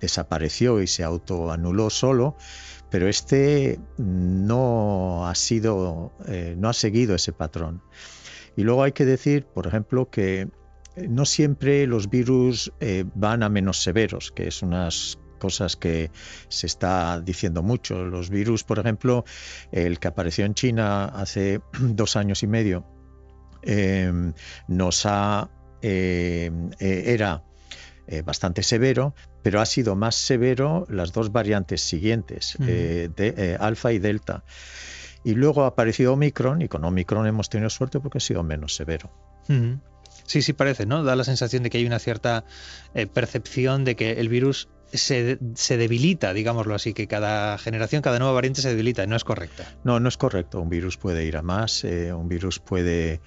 desapareció 0.01 0.81
y 0.81 0.88
se 0.88 1.03
autoanuló 1.03 1.89
solo, 1.89 2.36
pero 2.89 3.08
este 3.08 3.79
no 3.98 5.27
ha 5.27 5.36
sido, 5.36 6.12
eh, 6.27 6.55
no 6.58 6.67
ha 6.67 6.74
seguido 6.74 7.15
ese 7.15 7.31
patrón. 7.31 7.81
Y 8.58 8.63
luego 8.63 8.84
hay 8.84 8.91
que 8.91 9.05
decir, 9.05 9.46
por 9.46 9.67
ejemplo, 9.67 10.10
que 10.10 10.50
no 11.08 11.24
siempre 11.24 11.88
los 11.88 12.10
virus 12.10 12.74
eh, 12.81 13.05
van 13.15 13.43
a 13.43 13.50
menos 13.50 13.81
severos, 13.81 14.31
que 14.31 14.48
es 14.48 14.62
unas 14.62 15.17
cosas 15.39 15.77
que 15.77 16.12
se 16.50 16.67
está 16.67 17.22
diciendo 17.22 17.63
mucho. 17.63 18.03
Los 18.03 18.29
virus, 18.29 18.63
por 18.63 18.79
ejemplo, 18.79 19.24
el 19.72 20.00
que 20.00 20.10
apareció 20.10 20.46
en 20.46 20.53
China 20.53 21.05
hace 21.05 21.62
dos 21.79 22.17
años 22.17 22.43
y 22.43 22.48
medio, 22.48 22.86
em, 23.62 24.34
nos 24.67 25.05
ha 25.05 25.50
eh, 25.81 26.51
era 26.79 27.43
eh, 28.12 28.22
bastante 28.22 28.62
severo, 28.62 29.15
pero 29.41 29.62
ha 29.62 29.65
sido 29.65 29.96
más 29.96 30.15
severo 30.15 30.86
las 30.89 31.13
dos 31.13 31.32
variantes 31.32 31.82
siguientes, 31.82 32.58
eh, 32.68 33.10
de 33.15 33.58
alfa 33.60 33.91
y 33.94 34.00
delta. 34.00 34.44
Y 35.24 35.36
luego 35.36 35.63
ha 35.63 35.68
aparecido 35.68 36.13
Omicron, 36.13 36.62
y 36.62 36.68
con 36.68 36.84
Omicron 36.84 37.25
hemos 37.25 37.50
tenido 37.50 37.70
suerte 37.70 38.00
porque 38.00 38.18
ha 38.18 38.22
sido 38.22 38.44
menos 38.44 38.75
severo. 38.75 39.12
Sí, 40.25 40.41
sí 40.41 40.53
parece, 40.53 40.86
¿no? 40.86 41.03
Da 41.03 41.15
la 41.15 41.24
sensación 41.24 41.63
de 41.63 41.70
que 41.70 41.77
hay 41.77 41.86
una 41.86 42.00
cierta 42.00 42.44
percepción 43.13 43.86
de 43.86 43.96
que 43.96 44.12
el 44.13 44.30
virus 44.30 44.68
se, 44.94 45.39
se, 45.56 45.77
debilita, 45.77 46.34
digámoslo 46.34 46.75
así, 46.75 46.94
que 46.94 47.08
cada 47.08 47.58
generación, 47.58 48.01
cada 48.01 48.20
nueva 48.20 48.34
variante 48.34 48.62
se 48.62 48.70
debilita. 48.70 49.06
No 49.08 49.15
es 49.15 49.24
correcto. 49.24 49.63
No, 49.84 50.00
no 50.00 50.10
es 50.10 50.18
correcto. 50.18 50.60
Un 50.60 50.70
virus 50.70 50.98
puede 50.98 51.25
ir 51.25 51.38
a 51.38 51.41
más, 51.41 51.84
eh, 51.84 52.13
un 52.13 52.27
virus 52.27 52.60
puede 52.60 53.22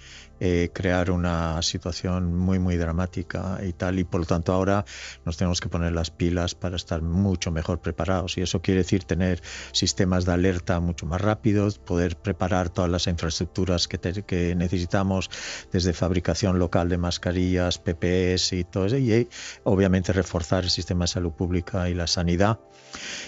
eh, 0.47 0.69
crear 0.75 1.11
una 1.11 1.63
situación 1.63 2.37
muy, 2.37 2.59
muy 2.59 2.77
dramática 2.77 3.61
y 3.67 3.73
tal. 3.73 3.99
Y 3.99 4.05
por 4.05 4.21
lo 4.21 4.27
tanto 4.27 4.53
ahora 4.53 4.85
nos 5.25 5.39
tenemos 5.39 5.59
que 5.63 5.71
poner 5.71 5.93
las 5.93 6.11
pilas 6.11 6.55
para 6.55 6.77
estar 6.77 7.01
mucho 7.01 7.51
mejor 7.51 7.81
preparados. 7.81 8.37
Y 8.37 8.43
eso 8.43 8.61
quiere 8.61 8.83
decir 8.83 9.05
tener 9.05 9.41
sistemas 9.73 10.27
de 10.27 10.33
alerta 10.33 10.81
mucho 10.81 11.07
más 11.07 11.23
rápidos, 11.23 11.79
poder 11.79 12.17
preparar 12.17 12.69
todas 12.69 12.91
las 12.91 13.07
infraestructuras 13.07 13.89
que, 13.89 13.99
que 13.99 14.55
necesitamos, 14.55 15.31
desde 15.73 15.95
fabricación 15.95 16.59
local 16.59 16.91
de 16.91 16.99
mascarillas, 16.99 17.79
PPS 17.79 18.53
y 18.53 18.65
todo 18.65 18.85
eso. 18.85 18.99
Y 18.99 19.31
obviamente 19.63 20.13
reforzar 20.13 20.65
el 20.65 20.71
sistema 20.71 21.05
de 21.05 21.09
salud 21.09 21.33
pública 21.33 21.89
y 21.89 21.95
la 21.95 22.07
sanidad 22.07 22.61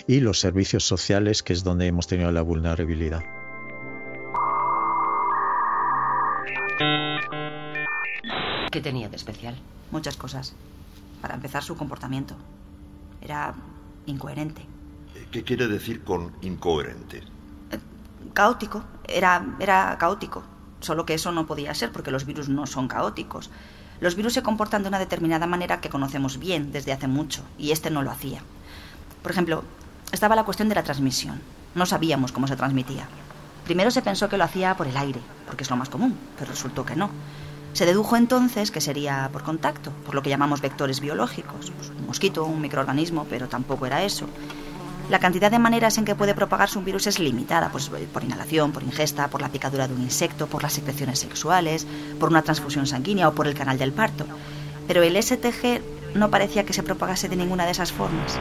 y 0.06 0.20
los 0.20 0.38
servicios 0.38 0.84
sociales, 0.84 1.42
que 1.42 1.54
es 1.54 1.64
donde 1.64 1.86
hemos 1.86 2.08
tenido 2.08 2.30
la 2.30 2.42
vulnerabilidad. 2.42 3.35
¿Qué 8.76 8.82
tenía 8.82 9.08
de 9.08 9.16
especial? 9.16 9.56
Muchas 9.90 10.18
cosas. 10.18 10.52
Para 11.22 11.34
empezar, 11.34 11.62
su 11.62 11.78
comportamiento. 11.78 12.36
Era 13.22 13.54
incoherente. 14.04 14.66
¿Qué 15.30 15.44
quiere 15.44 15.66
decir 15.66 16.04
con 16.04 16.34
incoherente? 16.42 17.22
Eh, 17.70 17.78
caótico. 18.34 18.84
Era, 19.08 19.56
era 19.60 19.96
caótico. 19.98 20.42
Solo 20.80 21.06
que 21.06 21.14
eso 21.14 21.32
no 21.32 21.46
podía 21.46 21.74
ser 21.74 21.90
porque 21.90 22.10
los 22.10 22.26
virus 22.26 22.50
no 22.50 22.66
son 22.66 22.86
caóticos. 22.86 23.48
Los 24.00 24.14
virus 24.14 24.34
se 24.34 24.42
comportan 24.42 24.82
de 24.82 24.90
una 24.90 24.98
determinada 24.98 25.46
manera 25.46 25.80
que 25.80 25.88
conocemos 25.88 26.38
bien 26.38 26.70
desde 26.70 26.92
hace 26.92 27.08
mucho, 27.08 27.44
y 27.56 27.70
este 27.70 27.90
no 27.90 28.02
lo 28.02 28.10
hacía. 28.10 28.42
Por 29.22 29.32
ejemplo, 29.32 29.64
estaba 30.12 30.36
la 30.36 30.44
cuestión 30.44 30.68
de 30.68 30.74
la 30.74 30.82
transmisión. 30.82 31.40
No 31.74 31.86
sabíamos 31.86 32.30
cómo 32.30 32.46
se 32.46 32.56
transmitía. 32.56 33.08
Primero 33.64 33.90
se 33.90 34.02
pensó 34.02 34.28
que 34.28 34.36
lo 34.36 34.44
hacía 34.44 34.76
por 34.76 34.86
el 34.86 34.98
aire, 34.98 35.22
porque 35.46 35.64
es 35.64 35.70
lo 35.70 35.76
más 35.76 35.88
común, 35.88 36.14
pero 36.38 36.50
resultó 36.50 36.84
que 36.84 36.94
no. 36.94 37.08
Se 37.76 37.84
dedujo 37.84 38.16
entonces 38.16 38.70
que 38.70 38.80
sería 38.80 39.28
por 39.30 39.42
contacto, 39.42 39.92
por 40.06 40.14
lo 40.14 40.22
que 40.22 40.30
llamamos 40.30 40.62
vectores 40.62 41.00
biológicos, 41.00 41.70
pues 41.76 41.90
un 41.90 42.06
mosquito, 42.06 42.46
un 42.46 42.62
microorganismo, 42.62 43.26
pero 43.28 43.48
tampoco 43.48 43.84
era 43.84 44.02
eso. 44.02 44.26
La 45.10 45.18
cantidad 45.18 45.50
de 45.50 45.58
maneras 45.58 45.98
en 45.98 46.06
que 46.06 46.14
puede 46.14 46.34
propagarse 46.34 46.78
un 46.78 46.86
virus 46.86 47.06
es 47.06 47.18
limitada, 47.18 47.68
pues 47.68 47.90
por 47.90 48.24
inhalación, 48.24 48.72
por 48.72 48.82
ingesta, 48.82 49.28
por 49.28 49.42
la 49.42 49.50
picadura 49.50 49.86
de 49.88 49.92
un 49.92 50.00
insecto, 50.00 50.46
por 50.46 50.62
las 50.62 50.72
secreciones 50.72 51.18
sexuales, 51.18 51.86
por 52.18 52.30
una 52.30 52.40
transfusión 52.40 52.86
sanguínea 52.86 53.28
o 53.28 53.34
por 53.34 53.46
el 53.46 53.52
canal 53.52 53.76
del 53.76 53.92
parto. 53.92 54.24
Pero 54.88 55.02
el 55.02 55.22
STG 55.22 55.82
no 56.14 56.30
parecía 56.30 56.64
que 56.64 56.72
se 56.72 56.82
propagase 56.82 57.28
de 57.28 57.36
ninguna 57.36 57.66
de 57.66 57.72
esas 57.72 57.92
formas. 57.92 58.40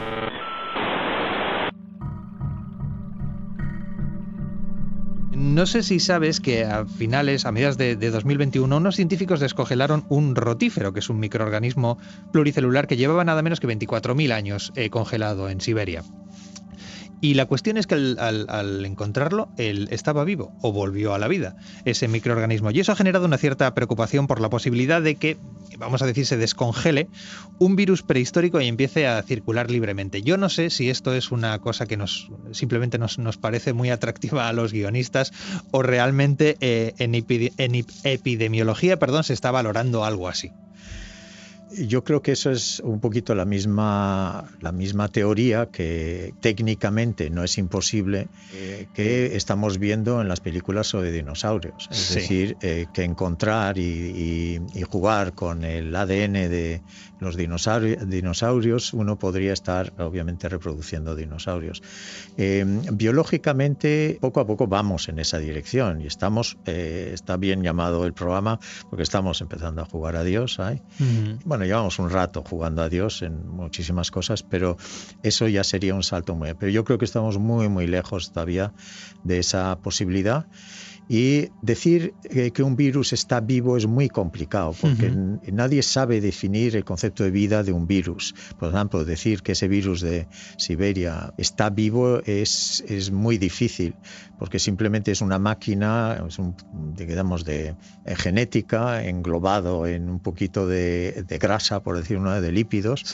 No 5.46 5.64
sé 5.64 5.84
si 5.84 6.00
sabes 6.00 6.40
que 6.40 6.64
a 6.64 6.86
finales, 6.86 7.46
a 7.46 7.52
mediados 7.52 7.78
de, 7.78 7.94
2021, 7.94 8.76
unos 8.76 8.96
científicos 8.96 9.38
descongelaron 9.38 10.04
un 10.08 10.34
rotífero, 10.34 10.92
que 10.92 10.98
es 10.98 11.08
un 11.08 11.20
microorganismo 11.20 11.98
pluricelular 12.32 12.88
que 12.88 12.96
llevaba 12.96 13.24
nada 13.24 13.42
menos 13.42 13.60
que 13.60 13.68
24.000 13.68 14.32
años 14.32 14.72
eh, 14.74 14.90
congelado 14.90 15.48
en 15.48 15.60
Siberia. 15.60 16.02
Y 17.20 17.34
la 17.34 17.46
cuestión 17.46 17.76
es 17.76 17.86
que 17.86 17.94
al, 17.94 18.84
encontrarlo, 18.84 19.48
él 19.56 19.88
estaba 19.90 20.24
vivo 20.24 20.52
o 20.60 20.72
volvió 20.72 21.14
a 21.14 21.18
la 21.18 21.28
vida, 21.28 21.56
ese 21.84 22.08
microorganismo. 22.08 22.70
Y 22.70 22.80
eso 22.80 22.92
ha 22.92 22.96
generado 22.96 23.24
una 23.24 23.38
cierta 23.38 23.72
preocupación 23.74 24.26
por 24.26 24.40
la 24.40 24.50
posibilidad 24.50 25.00
de 25.00 25.14
que, 25.16 25.38
vamos 25.78 26.02
a 26.02 26.06
decir, 26.06 26.26
se 26.26 26.36
descongele 26.36 27.08
un 27.58 27.74
virus 27.74 28.02
prehistórico 28.02 28.60
y 28.60 28.68
empiece 28.68 29.06
a 29.06 29.22
circular 29.22 29.70
libremente. 29.70 30.22
Yo 30.22 30.36
no 30.36 30.48
sé 30.48 30.68
si 30.70 30.90
esto 30.90 31.14
es 31.14 31.32
una 31.32 31.58
cosa 31.58 31.86
que 31.86 31.98
simplemente 32.52 32.98
nos, 32.98 33.16
parece 33.38 33.72
muy 33.72 33.90
atractiva 33.90 34.48
a 34.48 34.52
los 34.52 34.72
guionistas 34.72 35.32
o 35.70 35.82
realmente 35.82 36.56
eh, 36.60 36.94
en, 36.98 37.14
en 37.14 37.86
epidemiología 38.04 38.98
perdón, 38.98 39.24
se 39.24 39.32
está 39.32 39.50
valorando 39.50 40.04
algo 40.04 40.28
así. 40.28 40.52
Yo 41.70 42.04
creo 42.04 42.22
que 42.22 42.32
eso 42.32 42.50
es 42.50 42.80
un 42.80 43.00
poquito 43.00 43.34
la 43.34 43.44
misma, 43.44 44.44
la 44.60 44.70
misma 44.70 45.08
teoría 45.08 45.66
que 45.66 46.32
técnicamente 46.40 47.28
no 47.28 47.42
es 47.42 47.58
imposible 47.58 48.28
eh, 48.54 48.86
que 48.94 49.34
estamos 49.36 49.78
viendo 49.78 50.20
en 50.20 50.28
las 50.28 50.40
películas 50.40 50.86
sobre 50.86 51.10
dinosaurios. 51.10 51.88
Es 51.90 52.14
decir, 52.14 52.56
eh, 52.60 52.86
que 52.92 53.02
encontrar 53.02 53.78
y, 53.78 54.60
jugar 54.88 55.34
con 55.34 55.64
el 55.64 55.94
ADN 55.94 56.34
de 56.48 56.80
los 57.18 57.36
dinosaurios, 57.36 58.92
uno 58.92 59.18
podría 59.18 59.52
estar 59.52 59.92
obviamente 59.98 60.48
reproduciendo 60.48 61.16
dinosaurios. 61.16 61.82
Eh, 62.36 62.64
biológicamente, 62.92 64.18
poco 64.20 64.40
a 64.40 64.46
poco 64.46 64.68
vamos 64.68 65.08
en 65.08 65.18
esa 65.18 65.38
dirección 65.38 66.00
y 66.00 66.06
estamos, 66.06 66.56
está 66.64 67.36
bien 67.36 67.62
llamado 67.62 68.06
el 68.06 68.12
programa 68.12 68.60
porque 68.88 69.02
estamos 69.02 69.40
empezando 69.40 69.82
a 69.82 69.86
jugar 69.86 70.14
a 70.14 70.22
Dios. 70.22 70.58
Bueno, 71.44 71.55
llevamos 71.64 71.98
un 71.98 72.10
rato 72.10 72.42
jugando 72.42 72.82
a 72.82 72.88
Dios 72.88 73.22
en 73.22 73.46
muchísimas 73.48 74.10
cosas, 74.10 74.42
pero 74.42 74.76
eso 75.22 75.48
ya 75.48 75.64
sería 75.64 75.94
un 75.94 76.02
salto 76.02 76.34
muy... 76.34 76.54
Pero 76.54 76.70
yo 76.70 76.84
creo 76.84 76.98
que 76.98 77.04
estamos 77.04 77.38
muy, 77.38 77.68
muy 77.68 77.86
lejos 77.86 78.32
todavía 78.32 78.72
de 79.24 79.38
esa 79.38 79.78
posibilidad. 79.80 80.46
Y 81.08 81.50
decir 81.62 82.14
que 82.52 82.62
un 82.62 82.76
virus 82.76 83.12
está 83.12 83.40
vivo 83.40 83.76
es 83.76 83.86
muy 83.86 84.08
complicado 84.08 84.74
porque 84.80 85.12
nadie 85.52 85.82
sabe 85.82 86.20
definir 86.20 86.74
el 86.76 86.84
concepto 86.84 87.22
de 87.22 87.30
vida 87.30 87.62
de 87.62 87.72
un 87.72 87.86
virus. 87.86 88.34
Por 88.58 88.72
ejemplo, 88.72 89.04
decir 89.04 89.42
que 89.42 89.52
ese 89.52 89.68
virus 89.68 90.00
de 90.00 90.26
Siberia 90.56 91.32
está 91.38 91.70
vivo 91.70 92.20
es, 92.24 92.84
es 92.88 93.10
muy 93.10 93.38
difícil 93.38 93.94
porque 94.38 94.58
simplemente 94.58 95.10
es 95.10 95.20
una 95.20 95.38
máquina, 95.38 96.22
es 96.28 96.38
un, 96.38 96.54
digamos, 96.94 97.44
de, 97.44 97.74
eh, 98.04 98.16
genética 98.16 99.04
englobado 99.04 99.86
en 99.86 100.08
un 100.10 100.20
poquito 100.20 100.66
de, 100.66 101.24
grasa, 101.40 101.82
por 101.82 101.96
decir 101.96 102.18
una, 102.18 102.40
de 102.40 102.52
lípidos, 102.52 103.04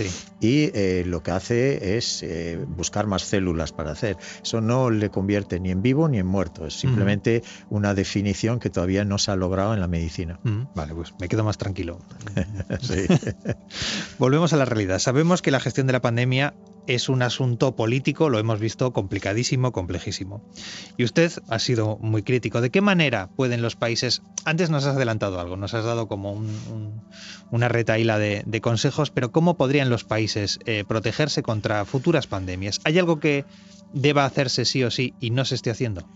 y 0.40 0.70
eh, 0.74 1.04
lo 1.06 1.22
que 1.22 1.30
hace 1.30 1.96
es 1.96 2.22
eh, 2.22 2.64
buscar 2.66 3.06
más 3.06 3.22
células 3.22 3.72
para 3.72 3.92
hacer. 3.92 4.16
Eso 4.42 4.60
no 4.60 4.90
le 4.90 5.10
convierte 5.10 5.60
ni 5.60 5.70
en 5.70 5.82
vivo 5.82 6.08
ni 6.08 6.18
en 6.18 6.26
muerto, 6.26 6.66
es 6.66 6.74
simplemente 6.74 7.42
una 7.82 7.94
definición 7.94 8.60
que 8.60 8.70
todavía 8.70 9.04
no 9.04 9.18
se 9.18 9.32
ha 9.32 9.36
logrado 9.36 9.74
en 9.74 9.80
la 9.80 9.88
medicina. 9.88 10.38
Vale, 10.76 10.94
pues 10.94 11.14
me 11.18 11.28
quedo 11.28 11.42
más 11.42 11.58
tranquilo. 11.58 11.98
Volvemos 14.18 14.52
a 14.52 14.56
la 14.56 14.64
realidad. 14.64 15.00
Sabemos 15.00 15.42
que 15.42 15.50
la 15.50 15.58
gestión 15.58 15.88
de 15.88 15.92
la 15.92 16.00
pandemia 16.00 16.54
es 16.86 17.08
un 17.08 17.22
asunto 17.22 17.74
político, 17.74 18.28
lo 18.28 18.38
hemos 18.38 18.60
visto, 18.60 18.92
complicadísimo, 18.92 19.72
complejísimo. 19.72 20.44
Y 20.96 21.02
usted 21.02 21.32
ha 21.48 21.58
sido 21.58 21.98
muy 22.00 22.22
crítico. 22.22 22.60
¿De 22.60 22.70
qué 22.70 22.80
manera 22.80 23.30
pueden 23.34 23.62
los 23.62 23.74
países... 23.74 24.22
Antes 24.44 24.70
nos 24.70 24.86
has 24.86 24.94
adelantado 24.94 25.40
algo, 25.40 25.56
nos 25.56 25.74
has 25.74 25.84
dado 25.84 26.06
como 26.06 26.40
una 27.50 27.68
retaíla 27.68 28.18
de, 28.18 28.44
de, 28.46 28.60
consejos, 28.60 29.10
pero 29.10 29.32
¿cómo 29.32 29.56
podrían 29.56 29.90
los 29.90 30.04
países 30.04 30.60
eh, 30.66 30.84
protegerse 30.86 31.42
contra 31.42 31.84
futuras 31.84 32.28
pandemias? 32.28 32.80
¿Hay 32.84 32.96
algo 33.00 33.18
que 33.18 33.44
deba 33.92 34.24
hacerse 34.24 34.64
sí 34.64 34.84
o 34.84 34.90
sí 34.92 35.14
y 35.18 35.30
no 35.30 35.44
se 35.44 35.56
esté 35.56 35.70
haciendo? 35.70 36.06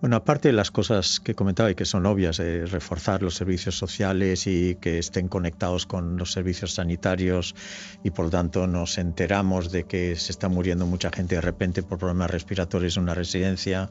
Bueno, 0.00 0.14
aparte 0.14 0.48
de 0.48 0.52
las 0.52 0.70
cosas 0.70 1.18
que 1.18 1.34
comentaba 1.34 1.72
y 1.72 1.74
que 1.74 1.84
son 1.84 2.06
obvias, 2.06 2.38
reforzar 2.38 3.20
los 3.20 3.34
servicios 3.34 3.76
sociales 3.76 4.46
y 4.46 4.76
que 4.76 4.98
estén 4.98 5.26
conectados 5.26 5.86
con 5.86 6.16
los 6.16 6.30
servicios 6.30 6.74
sanitarios 6.74 7.56
y 8.04 8.10
por 8.10 8.26
lo 8.26 8.30
tanto 8.30 8.68
nos 8.68 8.96
enteramos 8.98 9.72
de 9.72 9.84
que 9.84 10.14
se 10.14 10.30
está 10.30 10.48
muriendo 10.48 10.86
mucha 10.86 11.10
gente 11.10 11.34
de 11.34 11.40
repente 11.40 11.82
por 11.82 11.98
problemas 11.98 12.30
respiratorios 12.30 12.96
en 12.96 13.02
una 13.02 13.14
residencia 13.14 13.90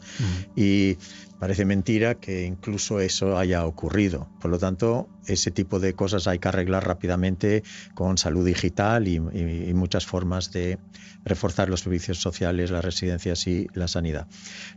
y 0.56 0.98
Parece 1.40 1.66
mentira 1.66 2.16
que 2.16 2.46
incluso 2.46 3.00
eso 3.00 3.38
haya 3.38 3.66
ocurrido. 3.66 4.28
Por 4.42 4.50
lo 4.50 4.58
tanto, 4.58 5.08
ese 5.28 5.52
tipo 5.52 5.80
de 5.80 5.94
cosas 5.94 6.28
hay 6.28 6.40
que 6.40 6.48
arreglar 6.48 6.88
rápidamente 6.88 7.64
con 7.94 8.18
salud 8.18 8.44
digital 8.44 9.08
y, 9.08 9.20
muchas 9.20 10.08
formas 10.08 10.52
de 10.52 10.80
reforzar 11.24 11.70
los 11.70 11.82
servicios 11.82 12.18
sociales, 12.20 12.72
las 12.72 12.84
residencias 12.84 13.46
y 13.46 13.68
la 13.74 13.88
sanidad. 13.88 14.28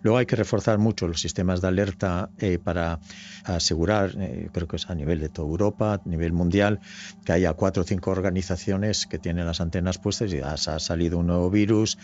Luego 0.03 0.19
hay 0.19 0.27
que 0.27 0.37
reforzar 0.37 0.79
mucho 0.79 1.09
los 1.09 1.20
sistemas 1.21 1.61
de 1.61 1.69
alerta 1.69 2.31
eh, 2.39 2.59
para 2.59 3.01
asegurar, 3.45 4.15
eh, 4.19 4.49
creo 4.53 4.67
que 4.67 4.77
es 4.77 4.91
a 4.91 4.95
nivel 4.95 5.21
de 5.21 5.29
toda 5.29 5.49
Europa, 5.49 5.95
a 5.95 6.09
nivel 6.09 6.33
mundial, 6.33 6.81
que 7.25 7.33
haya 7.33 7.53
cuatro 7.55 7.83
o 7.83 7.87
cinco 7.87 8.11
organizaciones 8.11 9.07
que 9.07 9.19
tienen 9.19 9.47
las 9.47 9.61
antenas 9.61 9.99
puestas 9.99 10.33
y 10.33 10.41
ha 10.41 10.57
salido 10.57 11.19
un 11.19 11.27
nuevo 11.29 11.51
virus 11.51 11.99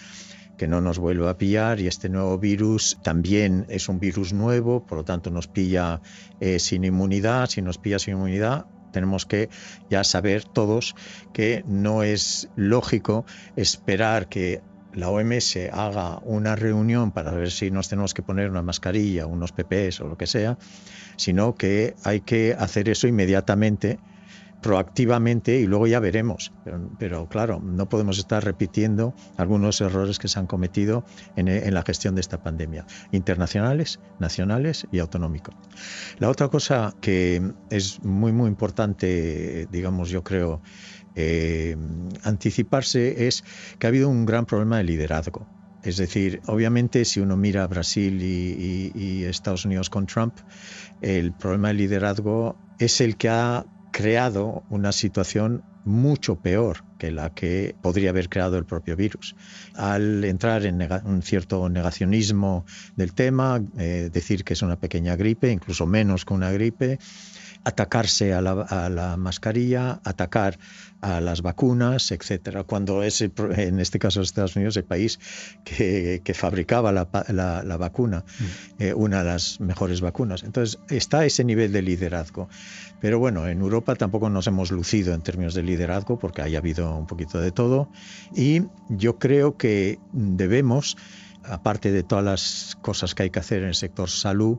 que 0.57 0.69
no 0.69 0.81
nos 0.81 0.99
vuelva 0.99 1.31
a 1.31 1.39
pillar. 1.39 1.81
Y 1.81 1.87
este 1.87 2.09
nuevo 2.09 2.39
virus 2.39 2.99
también 3.03 3.67
es 3.69 3.89
un 3.89 4.01
virus 4.01 4.33
nuevo, 4.33 4.85
por 4.85 4.99
lo 4.99 5.05
tanto 5.05 5.31
nos 5.31 5.49
pilla 5.49 6.01
eh, 6.41 6.59
sin 6.59 6.85
inmunidad, 6.85 7.49
si 7.49 7.63
nos 7.63 7.79
pilla 7.79 7.99
sin 7.99 8.15
inmunidad 8.15 8.67
tenemos 8.93 9.27
que 9.27 9.51
ya 9.91 10.05
saber 10.05 10.45
todos 10.45 10.95
que 11.35 11.63
no 11.67 12.03
es 12.03 12.49
lógico 12.57 13.27
esperar 13.55 14.27
que 14.31 14.63
la 14.97 15.11
OMS 15.11 15.57
haga 15.73 16.19
una 16.23 16.57
reunión 16.57 17.13
para 17.13 17.31
ver 17.33 17.51
si 17.51 17.71
nos 17.71 17.89
tenemos 17.89 18.15
que 18.15 18.23
poner 18.23 18.51
una 18.51 18.63
mascarilla, 18.63 19.27
unos 19.27 19.53
PPS 19.53 20.01
o 20.01 20.09
lo 20.09 20.17
que 20.17 20.27
sea, 20.27 20.59
sino 21.17 21.55
que 21.55 21.95
hay 22.03 22.21
que 22.21 22.57
hacer 22.59 22.89
eso 22.89 23.07
inmediatamente 23.07 23.99
proactivamente 24.63 25.61
y 25.61 25.67
luego 25.67 25.87
ya 25.87 26.01
veremos. 26.01 26.51
Pero, 26.99 27.29
claro, 27.29 27.61
no 27.63 27.89
podemos 27.89 28.19
estar 28.19 28.43
repitiendo 28.43 29.15
algunos 29.37 29.81
errores 29.81 30.19
que 30.19 30.29
se 30.29 30.39
han 30.39 30.47
cometido 30.47 31.05
en, 31.37 31.75
la 31.75 31.83
gestión 31.83 32.15
de 32.15 32.23
esta 32.23 32.43
pandemia, 32.43 32.87
internacionales, 33.13 34.01
nacionales 34.19 34.87
y 34.91 34.99
autonómicos. 34.99 35.55
La 36.19 36.31
otra 36.31 36.49
cosa 36.49 36.95
que 37.01 37.53
es 37.71 38.03
muy, 38.03 38.33
muy 38.33 38.49
importante, 38.49 39.69
digamos, 39.71 40.09
yo 40.09 40.25
creo, 40.25 40.63
eh, 41.17 41.77
anticiparse 42.23 43.27
es 43.27 43.43
que 43.79 43.87
ha 43.87 43.89
habido 43.89 44.09
un 44.09 44.27
gran 44.27 44.47
problema 44.47 44.79
de 44.79 44.85
liderazgo. 44.85 45.47
Es 45.83 45.97
decir, 45.97 46.41
obviamente 46.47 47.05
si 47.05 47.21
uno 47.21 47.37
mira 47.37 47.63
a 47.63 47.67
Brasil 47.67 48.21
y 48.21 49.25
Estados 49.25 49.65
Unidos 49.65 49.89
con 49.89 50.07
Trump, 50.07 50.35
el 51.01 51.33
problema 51.33 51.69
de 51.69 51.75
liderazgo 51.75 52.57
es 52.79 53.01
el 53.01 53.17
que 53.17 53.29
ha 53.29 53.65
creado 53.93 54.65
una 54.69 54.93
situación 54.93 55.63
mucho 55.87 56.37
peor 56.37 56.85
que 56.99 57.11
la 57.11 57.31
que 57.31 57.75
podría 57.81 58.11
haber 58.11 58.29
creado 58.29 58.59
el 58.59 58.67
propio 58.67 58.97
virus. 58.97 59.37
Al 59.75 60.25
entrar 60.25 60.67
en 60.67 60.87
un 61.05 61.23
cierto 61.23 61.69
negacionismo 61.69 62.67
del 62.97 63.15
tema, 63.15 63.63
eh, 63.79 64.11
decir 64.13 64.45
que 64.45 64.55
es 64.55 64.63
una 64.63 64.77
pequeña 64.77 65.17
gripe, 65.17 65.51
incluso 65.51 65.87
menos 65.87 66.25
que 66.25 66.35
una 66.35 66.51
gripe, 66.51 66.99
atacarse 67.67 68.33
a 68.33 68.41
la, 68.41 69.17
mascarilla, 69.19 70.01
atacar 70.05 70.57
a 71.01 71.21
las 71.21 71.43
vacunas, 71.43 72.13
etcétera. 72.13 72.63
Cuando 72.63 73.03
es, 73.03 73.21
en 73.23 73.81
este 73.81 73.99
caso 73.99 74.21
Estados 74.21 74.55
Unidos, 74.55 74.77
el 74.77 74.85
país 74.85 75.19
que, 75.65 76.33
fabricaba 76.33 76.93
la, 76.93 77.77
vacuna, 77.77 78.25
mm. 78.39 78.83
eh, 78.83 78.95
una 78.95 79.25
de 79.25 79.31
las 79.31 79.59
mejores 79.59 80.01
vacunas. 80.01 80.45
Entonces, 80.45 80.79
está 80.91 81.27
ese 81.27 81.43
nivel 81.43 81.73
de 81.73 81.83
liderazgo. 81.83 82.49
Pero 83.01 83.19
bueno, 83.19 83.49
en 83.49 83.61
Europa 83.61 83.97
tampoco 83.97 84.31
nos 84.31 84.47
hemos 84.47 84.71
lucido 84.71 85.13
en 85.13 85.23
términos 85.23 85.55
de 85.55 85.65
liderazgo 85.65 86.21
porque 86.21 86.43
haya 86.43 86.59
habido 86.59 86.95
un 86.95 87.09
poquito 87.09 87.41
de 87.41 87.51
todo. 87.51 87.91
Y 88.33 88.63
yo 88.89 89.19
creo 89.19 89.57
que 89.57 89.99
debemos, 90.13 90.97
aparte 91.43 91.91
de 91.91 92.05
todas 92.05 92.25
las 92.25 92.79
cosas 92.81 93.17
que 93.17 93.25
hay 93.25 93.31
que 93.31 93.41
hacer 93.41 93.63
en 93.63 93.69
el 93.69 93.75
sector 93.75 94.09
salud, 94.09 94.59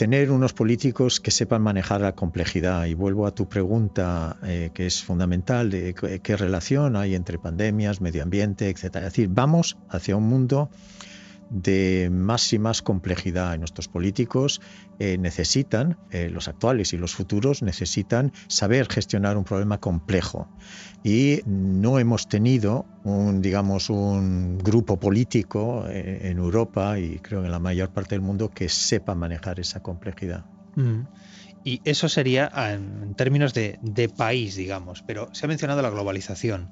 tener 0.00 0.30
unos 0.30 0.54
políticos 0.54 1.20
que 1.20 1.30
sepan 1.30 1.60
manejar 1.60 2.00
la 2.00 2.14
complejidad. 2.14 2.86
Y 2.86 2.94
vuelvo 2.94 3.26
a 3.26 3.34
tu 3.34 3.50
pregunta, 3.50 4.38
eh, 4.42 4.70
que 4.72 4.86
es 4.86 5.02
fundamental, 5.02 5.68
de 5.68 5.94
qué 6.22 6.36
relación 6.38 6.96
hay 6.96 7.14
entre 7.14 7.38
pandemias, 7.38 8.00
medio 8.00 8.22
ambiente, 8.22 8.70
etc. 8.70 8.84
Es 8.84 9.02
decir, 9.02 9.28
vamos 9.30 9.76
hacia 9.90 10.16
un 10.16 10.22
mundo 10.22 10.70
de 11.50 12.08
más 12.10 12.52
y 12.52 12.58
más 12.58 12.80
complejidad. 12.80 13.58
Nuestros 13.58 13.88
políticos 13.88 14.60
eh, 14.98 15.18
necesitan, 15.18 15.98
eh, 16.10 16.30
los 16.30 16.48
actuales 16.48 16.92
y 16.92 16.96
los 16.96 17.14
futuros, 17.14 17.62
necesitan 17.62 18.32
saber 18.48 18.86
gestionar 18.88 19.36
un 19.36 19.44
problema 19.44 19.78
complejo. 19.78 20.48
Y 21.02 21.40
no 21.46 21.98
hemos 21.98 22.28
tenido 22.28 22.86
un, 23.04 23.42
digamos, 23.42 23.90
un 23.90 24.58
grupo 24.58 24.98
político 24.98 25.86
eh, 25.88 26.30
en 26.30 26.38
Europa 26.38 26.98
y 26.98 27.18
creo 27.18 27.44
en 27.44 27.50
la 27.50 27.58
mayor 27.58 27.90
parte 27.90 28.14
del 28.14 28.22
mundo 28.22 28.48
que 28.48 28.68
sepa 28.68 29.14
manejar 29.14 29.58
esa 29.58 29.80
complejidad. 29.80 30.44
Mm. 30.76 31.00
Y 31.62 31.82
eso 31.84 32.08
sería 32.08 32.50
en 32.54 33.14
términos 33.14 33.52
de 33.52 34.12
país, 34.16 34.56
digamos, 34.56 35.02
pero 35.06 35.28
se 35.34 35.44
ha 35.44 35.48
mencionado 35.48 35.82
la 35.82 35.90
globalización. 35.90 36.70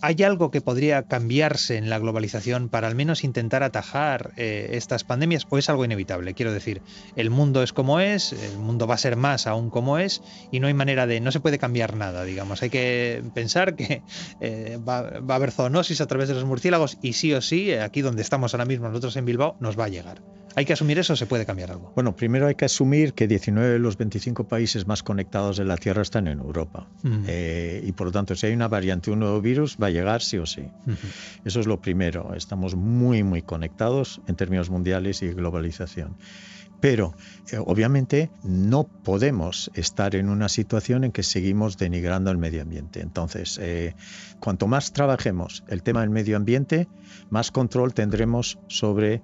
¿Hay 0.00 0.22
algo 0.22 0.50
que 0.50 0.60
podría 0.60 1.02
cambiarse 1.02 1.76
en 1.76 1.88
la 1.88 1.98
globalización 1.98 2.68
para 2.68 2.88
al 2.88 2.94
menos 2.94 3.24
intentar 3.24 3.62
atajar 3.62 4.32
eh, 4.36 4.70
estas 4.72 5.04
pandemias 5.04 5.46
o 5.48 5.58
es 5.58 5.70
algo 5.70 5.84
inevitable? 5.84 6.34
Quiero 6.34 6.52
decir, 6.52 6.82
el 7.14 7.30
mundo 7.30 7.62
es 7.62 7.72
como 7.72 8.00
es, 8.00 8.32
el 8.32 8.58
mundo 8.58 8.86
va 8.86 8.94
a 8.94 8.98
ser 8.98 9.16
más 9.16 9.46
aún 9.46 9.70
como 9.70 9.98
es 9.98 10.22
y 10.50 10.60
no 10.60 10.66
hay 10.66 10.74
manera 10.74 11.06
de, 11.06 11.20
no 11.20 11.30
se 11.30 11.40
puede 11.40 11.58
cambiar 11.58 11.96
nada, 11.96 12.24
digamos. 12.24 12.62
Hay 12.62 12.70
que 12.70 13.22
pensar 13.34 13.76
que 13.76 14.02
eh, 14.40 14.78
va, 14.86 15.20
va, 15.20 15.34
a 15.34 15.36
haber 15.36 15.52
zoonosis 15.52 16.00
a 16.00 16.06
través 16.06 16.28
de 16.28 16.34
los 16.34 16.44
murciélagos 16.44 16.98
y 17.02 17.12
sí 17.12 17.32
o 17.32 17.40
sí, 17.40 17.72
aquí 17.72 18.02
donde 18.02 18.22
estamos 18.22 18.54
ahora 18.54 18.64
mismo 18.64 18.88
nosotros 18.88 19.16
en 19.16 19.24
Bilbao, 19.24 19.56
nos 19.60 19.78
va 19.78 19.84
a 19.84 19.88
llegar. 19.88 20.22
¿Hay 20.54 20.64
que 20.64 20.72
asumir 20.72 20.98
eso 20.98 21.12
o 21.12 21.16
se 21.16 21.26
puede 21.26 21.44
cambiar 21.44 21.70
algo? 21.70 21.92
Bueno, 21.94 22.16
primero 22.16 22.46
hay 22.46 22.54
que 22.54 22.64
asumir 22.64 23.12
que 23.12 23.28
19 23.28 23.74
de 23.74 23.78
los 23.78 23.98
25 23.98 24.16
25 24.16 24.48
países 24.48 24.86
más 24.86 25.02
conectados 25.02 25.56
de 25.56 25.64
la 25.64 25.76
Tierra 25.76 26.02
están 26.02 26.26
en 26.26 26.38
Europa. 26.38 26.88
Mm. 27.02 27.24
Eh, 27.26 27.82
y 27.84 27.92
por 27.92 28.06
lo 28.06 28.12
tanto, 28.12 28.34
si 28.34 28.46
hay 28.46 28.54
una 28.54 28.68
variante, 28.68 29.10
un 29.10 29.20
nuevo 29.20 29.40
virus, 29.40 29.76
va 29.82 29.85
a 29.86 29.90
llegar 29.90 30.22
sí 30.22 30.38
o 30.38 30.46
sí. 30.46 30.68
Eso 31.44 31.60
es 31.60 31.66
lo 31.66 31.80
primero. 31.80 32.34
Estamos 32.34 32.74
muy, 32.74 33.22
muy 33.22 33.42
conectados 33.42 34.20
en 34.26 34.36
términos 34.36 34.70
mundiales 34.70 35.22
y 35.22 35.28
globalización. 35.28 36.16
Pero, 36.78 37.14
eh, 37.50 37.58
obviamente, 37.58 38.30
no 38.42 38.84
podemos 38.84 39.70
estar 39.74 40.14
en 40.14 40.28
una 40.28 40.50
situación 40.50 41.04
en 41.04 41.12
que 41.12 41.22
seguimos 41.22 41.78
denigrando 41.78 42.30
el 42.30 42.36
medio 42.36 42.60
ambiente. 42.60 43.00
Entonces, 43.00 43.58
eh, 43.62 43.94
cuanto 44.40 44.66
más 44.66 44.92
trabajemos 44.92 45.64
el 45.68 45.82
tema 45.82 46.02
del 46.02 46.10
medio 46.10 46.36
ambiente, 46.36 46.86
más 47.30 47.50
control 47.50 47.94
tendremos 47.94 48.58
sobre 48.68 49.22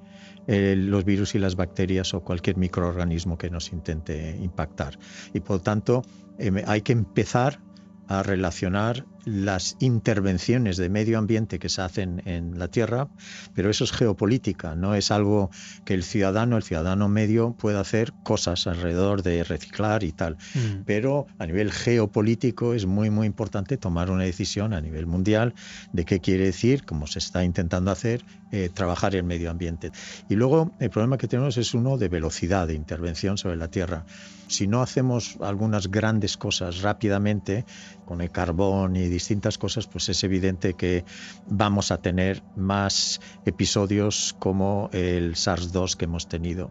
eh, 0.49 0.75
los 0.77 1.05
virus 1.05 1.37
y 1.37 1.39
las 1.39 1.55
bacterias 1.55 2.15
o 2.15 2.21
cualquier 2.21 2.57
microorganismo 2.57 3.39
que 3.39 3.49
nos 3.49 3.73
intente 3.73 4.37
impactar. 4.41 4.99
Y 5.33 5.41
por 5.41 5.61
tanto, 5.61 6.03
eh, 6.39 6.65
hay 6.67 6.83
que 6.83 6.93
empezar 6.93 7.61
a 8.09 8.25
relacionar 8.25 9.07
las 9.25 9.77
intervenciones 9.79 10.77
de 10.77 10.89
medio 10.89 11.19
ambiente 11.19 11.59
que 11.59 11.69
se 11.69 11.83
hacen 11.83 12.23
en 12.25 12.59
la 12.59 12.69
Tierra, 12.69 13.09
pero 13.55 13.71
eso 13.71 13.85
es 13.85 13.93
geopolítica, 13.93 14.75
no 14.75 14.95
es 14.95 15.11
algo 15.11 15.51
que 15.85 15.95
el 15.95 16.03
ciudadano, 16.03 16.57
el 16.57 16.63
ciudadano 16.63 17.09
medio 17.09 17.53
pueda 17.53 17.81
hacer 17.81 18.13
cosas 18.25 18.67
alrededor 18.67 19.23
de 19.23 19.45
reciclar 19.45 20.05
y 20.05 20.13
tal. 20.13 20.37
Mm. 20.55 20.83
Pero 20.87 21.27
a 21.39 21.47
nivel 21.47 21.71
geopolítico 21.73 22.75
es 22.75 22.87
muy, 22.87 23.11
muy 23.11 23.27
importante 23.27 23.77
tomar 23.77 24.11
una 24.11 24.25
decisión 24.25 24.73
a 24.75 24.81
nivel 24.81 25.07
mundial 25.07 25.55
de 25.93 26.05
qué 26.05 26.21
quiere 26.21 26.45
decir, 26.45 26.85
como 26.85 27.07
se 27.07 27.19
está 27.19 27.45
intentando 27.45 27.91
hacer, 27.91 28.25
eh, 28.51 28.69
trabajar 28.73 29.15
el 29.15 29.25
medio 29.25 29.51
ambiente. 29.51 29.93
Y 30.29 30.35
luego 30.35 30.73
el 30.79 30.91
problema 30.91 31.17
que 31.17 31.29
tenemos 31.29 31.57
es 31.57 31.75
uno 31.75 31.97
de 31.97 32.09
velocidad 32.09 32.67
de 32.67 32.75
intervención 32.75 33.39
sobre 33.39 33.57
la 33.57 33.69
Tierra. 33.69 34.05
Si 34.49 34.67
no 34.67 34.83
hacemos 34.83 35.39
algunas 35.41 35.91
grandes 35.91 36.37
cosas 36.37 36.83
rápidamente, 36.83 37.65
con 38.05 38.21
el 38.21 38.31
carbón 38.31 38.97
y 38.97 39.09
distintas 39.13 39.59
cosas, 39.59 39.87
pues 39.87 40.09
es 40.09 40.25
evidente 40.25 40.75
que 40.75 41.05
vamos 41.47 41.91
a 41.91 41.99
tener 41.99 42.43
más 42.57 43.21
episodios 43.45 44.35
como 44.39 44.91
el 44.93 45.35
SARS-2 45.35 45.97
que 45.97 46.07
hemos 46.07 46.29
tenido. 46.29 46.71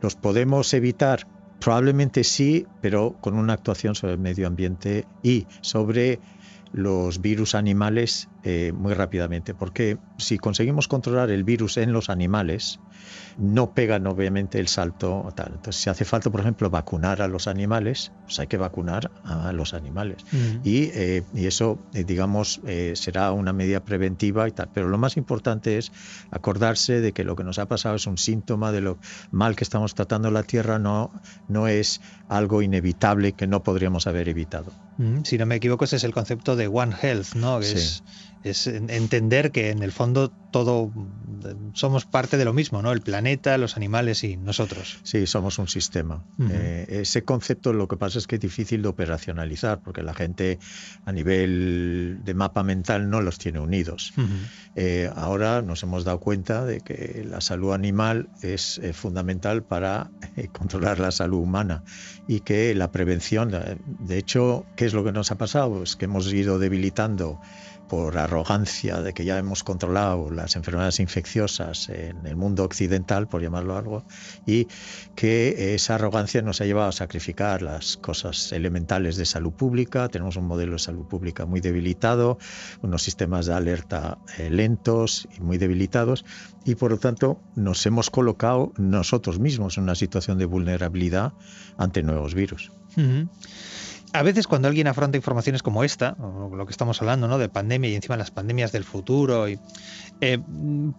¿Los 0.00 0.14
podemos 0.16 0.72
evitar? 0.74 1.26
Probablemente 1.60 2.24
sí, 2.24 2.66
pero 2.80 3.16
con 3.20 3.34
una 3.34 3.54
actuación 3.54 3.94
sobre 3.94 4.14
el 4.14 4.18
medio 4.18 4.46
ambiente 4.46 5.06
y 5.22 5.46
sobre 5.62 6.20
los 6.72 7.20
virus 7.20 7.54
animales 7.54 8.28
eh, 8.48 8.70
muy 8.72 8.94
rápidamente, 8.94 9.54
porque 9.54 9.98
si 10.18 10.38
conseguimos 10.38 10.86
controlar 10.86 11.30
el 11.30 11.42
virus 11.42 11.76
en 11.78 11.92
los 11.92 12.08
animales, 12.10 12.78
no 13.38 13.72
pegan 13.72 14.06
obviamente 14.06 14.60
el 14.60 14.68
salto 14.68 15.28
tal. 15.34 15.52
Entonces, 15.56 15.82
si 15.82 15.90
hace 15.90 16.04
falta, 16.04 16.30
por 16.30 16.40
ejemplo, 16.40 16.70
vacunar 16.70 17.22
a 17.22 17.26
los 17.28 17.48
animales, 17.48 18.12
pues 18.24 18.38
hay 18.38 18.46
que 18.46 18.56
vacunar 18.56 19.10
a 19.24 19.52
los 19.52 19.74
animales. 19.74 20.24
Mm. 20.30 20.60
Y, 20.62 20.90
eh, 20.94 21.24
y 21.34 21.46
eso, 21.46 21.78
eh, 21.92 22.04
digamos, 22.04 22.60
será 22.94 23.32
una 23.32 23.52
medida 23.52 23.80
preventiva 23.80 24.46
y 24.48 24.52
tal. 24.52 24.70
Pero 24.72 24.88
lo 24.88 24.96
más 24.96 25.16
importante 25.16 25.76
es 25.78 25.90
acordarse 26.30 27.00
de 27.00 27.12
que 27.12 27.24
lo 27.24 27.34
que 27.34 27.44
nos 27.44 27.58
ha 27.58 27.66
pasado 27.66 27.96
es 27.96 28.06
un 28.06 28.16
síntoma 28.16 28.70
de 28.72 28.80
lo 28.80 28.98
mal 29.32 29.56
que 29.56 29.64
estamos 29.64 29.94
tratando 29.94 30.30
la 30.30 30.44
Tierra, 30.44 30.78
no, 30.78 31.10
no 31.48 31.66
es 31.68 32.00
algo 32.28 32.62
inevitable 32.62 33.32
que 33.32 33.46
no 33.46 33.62
podríamos 33.62 34.06
haber 34.06 34.28
evitado. 34.28 34.72
Mm, 34.98 35.22
Si 35.24 35.36
no 35.36 35.46
me 35.46 35.56
equivoco, 35.56 35.84
ese 35.84 35.96
es 35.96 36.04
el 36.04 36.12
concepto 36.14 36.56
de 36.56 36.68
One 36.68 36.94
Health, 37.02 37.34
¿no? 37.34 37.60
Que 37.60 37.66
Sí. 37.66 37.76
es, 37.76 38.02
es 38.42 38.66
en- 38.66 38.90
entender 38.90 39.50
que 39.52 39.70
en 39.70 39.82
el 39.82 39.92
fondo 39.92 40.34
todo 40.50 40.92
eh, 41.44 41.54
somos 41.74 42.06
parte 42.06 42.36
de 42.36 42.44
lo 42.44 42.52
mismo, 42.52 42.80
¿no? 42.80 42.92
El 42.92 43.00
planeta, 43.02 43.58
los 43.58 43.76
animales 43.76 44.24
y 44.24 44.36
nosotros. 44.36 44.98
Sí, 45.02 45.26
somos 45.26 45.58
un 45.58 45.68
sistema. 45.68 46.24
Ujú. 46.38 46.48
Eh, 46.52 46.86
ese 46.88 47.24
concepto 47.24 47.72
lo 47.72 47.88
que 47.88 47.96
pasa 47.96 48.18
es 48.18 48.26
que 48.26 48.36
es 48.36 48.40
difícil 48.40 48.80
de 48.82 48.88
operacionalizar 48.88 49.80
porque 49.82 50.02
la 50.02 50.14
gente 50.14 50.58
a 51.04 51.12
nivel 51.12 52.20
de 52.22 52.34
mapa 52.34 52.62
mental 52.62 53.10
no 53.10 53.20
los 53.20 53.38
tiene 53.38 53.58
unidos. 53.60 54.12
Ujú. 54.16 54.28
Eh, 54.74 55.10
ahora 55.14 55.62
nos 55.62 55.82
hemos 55.82 56.04
dado 56.04 56.20
cuenta 56.20 56.64
de 56.64 56.80
que 56.80 57.22
la 57.26 57.40
salud 57.40 57.72
animal 57.72 58.30
es 58.40 58.78
eh, 58.78 58.92
fundamental 58.92 59.64
para 59.64 60.12
eh, 60.36 60.48
controlar 60.48 60.98
la 61.00 61.10
salud 61.10 61.38
humana 61.38 61.82
y 62.26 62.40
que 62.40 62.74
la 62.74 62.90
prevención, 62.92 63.52
eh, 63.54 63.76
de 63.84 64.18
hecho, 64.18 64.68
¿qué 64.74 64.86
es 64.86 64.94
lo 64.94 65.04
que 65.04 65.12
nos 65.12 65.30
ha 65.32 65.36
pasado? 65.36 65.70
Pues 65.78 65.96
que 65.96 66.06
hemos 66.06 66.32
ido 66.32 66.58
debilitando 66.58 67.40
por 67.88 68.18
arrogancia 68.18 69.00
de 69.00 69.12
que 69.12 69.24
ya 69.24 69.38
hemos 69.38 69.62
controlado 69.62 70.30
las 70.30 70.56
enfermedades 70.56 71.00
infecciosas 71.00 71.88
en 71.88 72.26
el 72.26 72.36
mundo 72.36 72.64
occidental, 72.64 73.28
por 73.28 73.42
llamarlo 73.42 73.76
algo, 73.76 74.04
y 74.46 74.66
que 75.14 75.74
esa 75.74 75.94
arrogancia 75.94 76.42
nos 76.42 76.60
ha 76.60 76.64
llevado 76.64 76.88
a 76.88 76.92
sacrificar 76.92 77.62
las 77.62 77.96
cosas 77.96 78.52
elementales 78.52 79.16
de 79.16 79.24
salud 79.24 79.52
pública. 79.52 80.08
Tenemos 80.08 80.36
un 80.36 80.46
modelo 80.46 80.72
de 80.72 80.78
salud 80.78 81.06
pública 81.06 81.46
muy 81.46 81.60
debilitado, 81.60 82.38
unos 82.82 83.02
sistemas 83.02 83.46
de 83.46 83.54
alerta 83.54 84.18
eh, 84.38 84.50
lentos 84.50 85.28
y 85.36 85.40
muy 85.40 85.58
debilitados, 85.58 86.24
y 86.64 86.74
por 86.74 86.90
lo 86.90 86.98
tanto 86.98 87.40
nos 87.54 87.84
hemos 87.86 88.10
colocado 88.10 88.72
nosotros 88.76 89.38
mismos 89.38 89.76
en 89.76 89.84
una 89.84 89.94
situación 89.94 90.38
de 90.38 90.46
vulnerabilidad 90.46 91.32
ante 91.78 92.02
nuevos 92.02 92.34
virus. 92.34 92.72
A 94.18 94.22
veces 94.22 94.46
cuando 94.46 94.68
alguien 94.68 94.86
afronta 94.86 95.16
informaciones 95.18 95.62
como 95.62 95.84
esta, 95.84 96.16
lo 96.18 96.64
que 96.66 96.70
estamos 96.70 97.00
hablando, 97.02 97.28
¿no? 97.28 97.36
De 97.38 97.48
pandemia 97.48 97.90
y 97.90 97.94
encima 97.94 98.16
las 98.16 98.30
pandemias 98.30 98.72
del 98.72 98.84
futuro, 98.84 99.46
eh, 99.46 99.58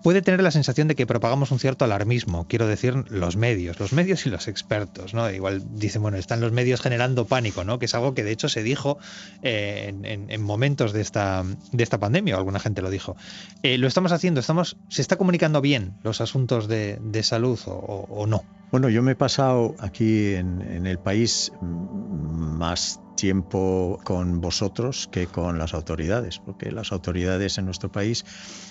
puede 0.04 0.22
tener 0.22 0.42
la 0.44 0.52
sensación 0.52 0.88
de 0.88 0.96
que 0.96 1.08
propagamos 1.08 1.50
un 1.52 1.58
cierto 1.60 1.84
alarmismo, 1.86 2.46
quiero 2.48 2.68
decir, 2.68 2.94
los 3.10 3.36
medios, 3.36 3.80
los 3.80 3.92
medios 3.92 4.26
y 4.28 4.30
los 4.30 4.48
expertos, 4.48 5.16
¿no? 5.16 5.30
Igual 5.32 5.64
dicen, 5.72 6.02
bueno, 6.04 6.18
están 6.18 6.42
los 6.42 6.52
medios 6.52 6.82
generando 6.82 7.26
pánico, 7.26 7.64
¿no? 7.64 7.80
Que 7.80 7.86
es 7.86 7.96
algo 7.96 8.14
que 8.14 8.24
de 8.24 8.32
hecho 8.32 8.50
se 8.50 8.62
dijo 8.62 9.00
eh, 9.42 9.86
en, 9.90 10.06
en- 10.06 10.30
en 10.32 10.42
momentos 10.44 10.94
de 10.94 11.02
esta, 11.02 11.44
de 11.72 11.84
esta 11.84 11.98
pandemia, 12.00 12.36
o 12.36 12.38
alguna 12.38 12.60
gente 12.60 12.82
lo 12.84 12.90
dijo. 12.92 13.16
Eh, 13.64 13.78
lo 13.80 13.88
estamos 13.88 14.12
haciendo, 14.12 14.40
estamos, 14.40 14.78
se 14.90 15.02
está 15.02 15.16
comunicando 15.16 15.60
bien 15.62 15.94
los 16.04 16.22
asuntos 16.22 16.68
de, 16.68 17.00
de 17.02 17.24
salud 17.24 17.60
o 17.66 18.26
no. 18.28 18.44
Bueno, 18.72 18.90
yo 18.90 19.02
me 19.02 19.14
he 19.14 19.16
pasado 19.16 19.76
aquí 19.80 20.34
en, 20.36 20.62
en 20.62 20.86
el 20.88 21.00
país 21.00 21.52
mm, 21.62 22.58
más 22.58 23.00
tiempo 23.18 24.00
con 24.06 24.40
vosotros 24.40 25.08
que 25.12 25.28
con 25.28 25.58
las 25.58 25.74
autoridades, 25.74 26.40
porque 26.40 26.72
las 26.72 26.94
autoridades 26.94 27.58
en 27.58 27.66
nuestro 27.66 27.90
país, 27.90 28.24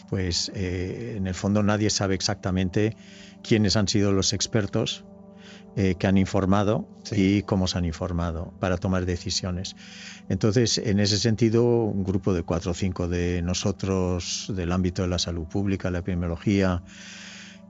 pues 0.09 0.51
eh, 0.55 1.17
en 1.19 1.27
el 1.27 1.35
fondo 1.35 1.63
nadie 1.63 1.91
sabe 1.91 2.15
exactamente 2.15 2.97
quiénes 3.43 3.77
han 3.77 3.89
sido 3.89 4.13
los 4.13 4.33
expertos 4.33 5.05
eh, 5.75 5.97
que 5.99 6.07
han 6.07 6.17
informado 6.17 6.89
Sí. 7.05 7.39
y 7.39 7.43
cómo 7.43 7.69
se 7.69 7.79
han 7.79 7.85
informado 7.85 8.55
para 8.59 8.79
tomar 8.79 9.05
decisiones. 9.07 9.75
Entonces, 10.29 10.79
en 10.79 10.99
ese 10.99 11.19
sentido, 11.19 11.65
un 11.85 12.03
grupo 12.03 12.35
de 12.35 12.43
cuatro 12.43 12.73
o 12.73 12.75
cinco 12.75 13.07
de 13.09 13.43
nosotros 13.43 14.47
del 14.49 14.73
ámbito 14.73 15.03
de 15.03 15.09
la 15.09 15.19
salud 15.19 15.47
pública, 15.47 15.91
la 15.91 15.99
epidemiología, 15.99 16.83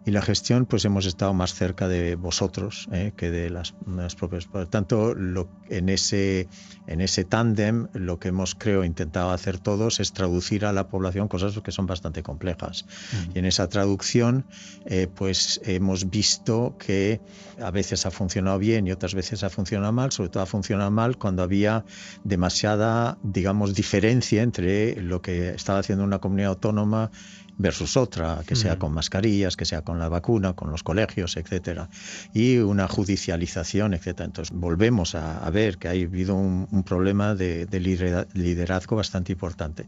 y 0.07 0.13
la 0.13 0.23
gestión, 0.23 0.67
pues 0.67 0.85
hemos 0.85 1.05
estado 1.05 1.35
más 1.35 1.53
cerca 1.53 1.89
de 1.89 2.15
vosotros 2.15 2.89
eh, 2.93 3.13
que 3.17 3.29
de 3.29 3.51
las, 3.51 3.75
las 3.89 4.15
propias. 4.15 4.47
Por 4.47 4.61
lo 4.61 4.69
tanto, 4.69 5.15
lo, 5.17 5.49
en 5.69 5.89
ese, 5.89 6.47
en 6.87 7.01
ese 7.01 7.25
tándem, 7.25 7.89
lo 7.93 8.21
que 8.21 8.29
hemos, 8.29 8.55
creo, 8.55 8.85
intentado 8.85 9.31
hacer 9.31 9.59
todos 9.59 9.99
es 9.99 10.13
traducir 10.13 10.65
a 10.65 10.73
la 10.73 10.87
población 10.87 11.27
cosas 11.27 11.59
que 11.59 11.73
son 11.73 11.87
bastante 11.87 12.23
complejas. 12.23 12.87
Y 13.35 13.41
en 13.41 13.47
esa 13.47 13.69
traducción, 13.69 14.47
eh, 14.85 15.09
pues 15.13 15.61
hemos 15.65 16.09
visto 16.09 16.77
que 16.79 17.21
a 17.61 17.73
veces 17.73 18.07
ha 18.07 18.13
funcionado 18.13 18.61
bien 18.61 18.87
y 18.87 18.93
otras 18.93 19.13
veces 19.13 19.43
ha 19.43 19.51
funcionado 19.51 19.93
mal, 19.93 20.13
sobre 20.13 20.31
todo 20.31 20.45
ha 20.45 20.47
funcionado 20.47 20.93
mal 20.93 21.19
cuando 21.19 21.43
había 21.43 21.85
demasiada, 22.23 23.19
digamos, 23.25 23.75
diferencia 23.75 24.45
entre 24.45 25.03
lo 25.03 25.21
que 25.21 25.51
estaba 25.51 25.81
haciendo 25.81 26.05
una 26.05 26.21
comunidad 26.21 26.51
autónoma 26.51 27.11
versus 27.59 27.97
otra, 27.97 28.43
que 28.47 28.55
sea 28.57 28.75
Mm. 28.75 28.79
con 28.79 28.93
mascarillas, 28.93 29.57
que 29.57 29.65
sea 29.65 29.83
con 29.83 29.99
la 29.99 30.09
vacuna, 30.09 30.53
con 30.53 30.71
los 30.71 30.83
colegios, 30.83 31.37
etcétera, 31.37 31.89
y 32.33 32.59
una 32.59 32.87
judicialización, 32.87 33.95
etcétera. 33.95 34.27
Entonces 34.27 34.55
volvemos 34.57 35.15
a, 35.15 35.39
a 35.39 35.51
ver 35.51 35.79
que 35.79 35.89
ha 35.89 35.93
habido 35.93 36.35
un, 36.35 36.69
un 36.71 36.83
problema 36.85 37.35
de, 37.35 37.67
de 37.67 37.81
lidera- 37.81 38.27
liderazgo 38.35 38.97
bastante 38.97 39.33
importante. 39.33 39.87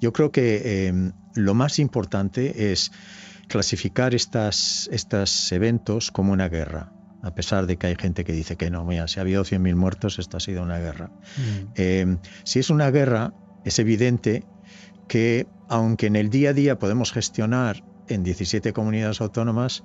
Yo 0.00 0.12
creo 0.12 0.30
que 0.30 0.62
eh, 0.64 1.12
lo 1.34 1.54
más 1.54 1.78
importante 1.78 2.72
es 2.72 2.90
clasificar 3.48 4.14
estas, 4.14 4.88
estos 4.92 5.50
eventos 5.52 6.10
como 6.10 6.32
una 6.32 6.48
guerra. 6.48 6.92
A 7.22 7.32
pesar 7.34 7.66
de 7.66 7.76
que 7.78 7.88
hay 7.88 7.96
gente 7.98 8.22
que 8.22 8.32
dice 8.32 8.56
que 8.56 8.70
no, 8.70 8.84
mira, 8.84 9.08
si 9.08 9.18
ha 9.18 9.22
habido 9.22 9.42
100.000 9.44 9.74
muertos, 9.74 10.20
esto 10.20 10.36
ha 10.36 10.40
sido 10.40 10.62
una 10.62 10.78
guerra. 10.78 11.10
Eh, 11.74 12.18
si 12.44 12.60
es 12.60 12.70
una 12.70 12.90
guerra, 12.92 13.32
es 13.64 13.78
evidente 13.80 14.44
que 15.08 15.46
aunque 15.68 16.06
en 16.06 16.16
el 16.16 16.30
día 16.30 16.50
a 16.50 16.52
día 16.52 16.78
podemos 16.78 17.12
gestionar 17.12 17.82
en 18.08 18.22
17 18.22 18.72
comunidades 18.72 19.20
autónomas, 19.20 19.84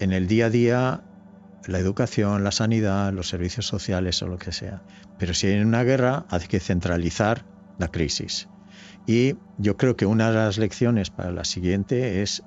en 0.00 0.12
el 0.12 0.26
día 0.26 0.46
a 0.46 0.50
día 0.50 1.04
la 1.66 1.78
educación, 1.78 2.44
la 2.44 2.50
sanidad, 2.50 3.12
los 3.12 3.28
servicios 3.28 3.66
sociales 3.66 4.22
o 4.22 4.26
lo 4.26 4.38
que 4.38 4.52
sea. 4.52 4.82
Pero 5.18 5.34
si 5.34 5.46
hay 5.46 5.60
una 5.60 5.82
guerra, 5.82 6.26
hay 6.28 6.46
que 6.46 6.60
centralizar 6.60 7.44
la 7.78 7.88
crisis. 7.88 8.48
Y 9.06 9.36
yo 9.58 9.76
creo 9.76 9.96
que 9.96 10.06
una 10.06 10.30
de 10.30 10.36
las 10.36 10.58
lecciones 10.58 11.10
para 11.10 11.30
la 11.30 11.44
siguiente 11.44 12.22
es, 12.22 12.42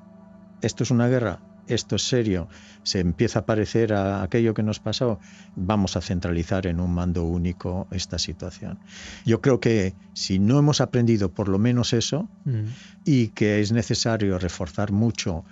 esto 0.61 0.83
es 0.83 0.91
una 0.91 1.07
guerra, 1.07 1.39
esto 1.67 1.95
es 1.95 2.07
serio, 2.07 2.47
se 2.83 2.99
empieza 2.99 3.39
a 3.39 3.45
parecer 3.45 3.93
a 3.93 4.23
aquello 4.23 4.53
que 4.53 4.63
nos 4.63 4.79
pasó, 4.79 5.19
vamos 5.55 5.97
a 5.97 6.01
centralizar 6.01 6.67
en 6.67 6.79
un 6.79 6.93
mando 6.93 7.23
único 7.23 7.87
esta 7.91 8.17
situación. 8.19 8.79
Yo 9.25 9.41
creo 9.41 9.59
que 9.59 9.93
si 10.13 10.39
no 10.39 10.59
hemos 10.59 10.81
aprendido 10.81 11.29
por 11.29 11.47
lo 11.49 11.59
menos 11.59 11.93
eso 11.93 12.29
mm. 12.45 12.65
y 13.05 13.29
que 13.29 13.61
es 13.61 13.71
necesario 13.71 14.39
reforzar 14.39 14.91
mucho 14.91 15.43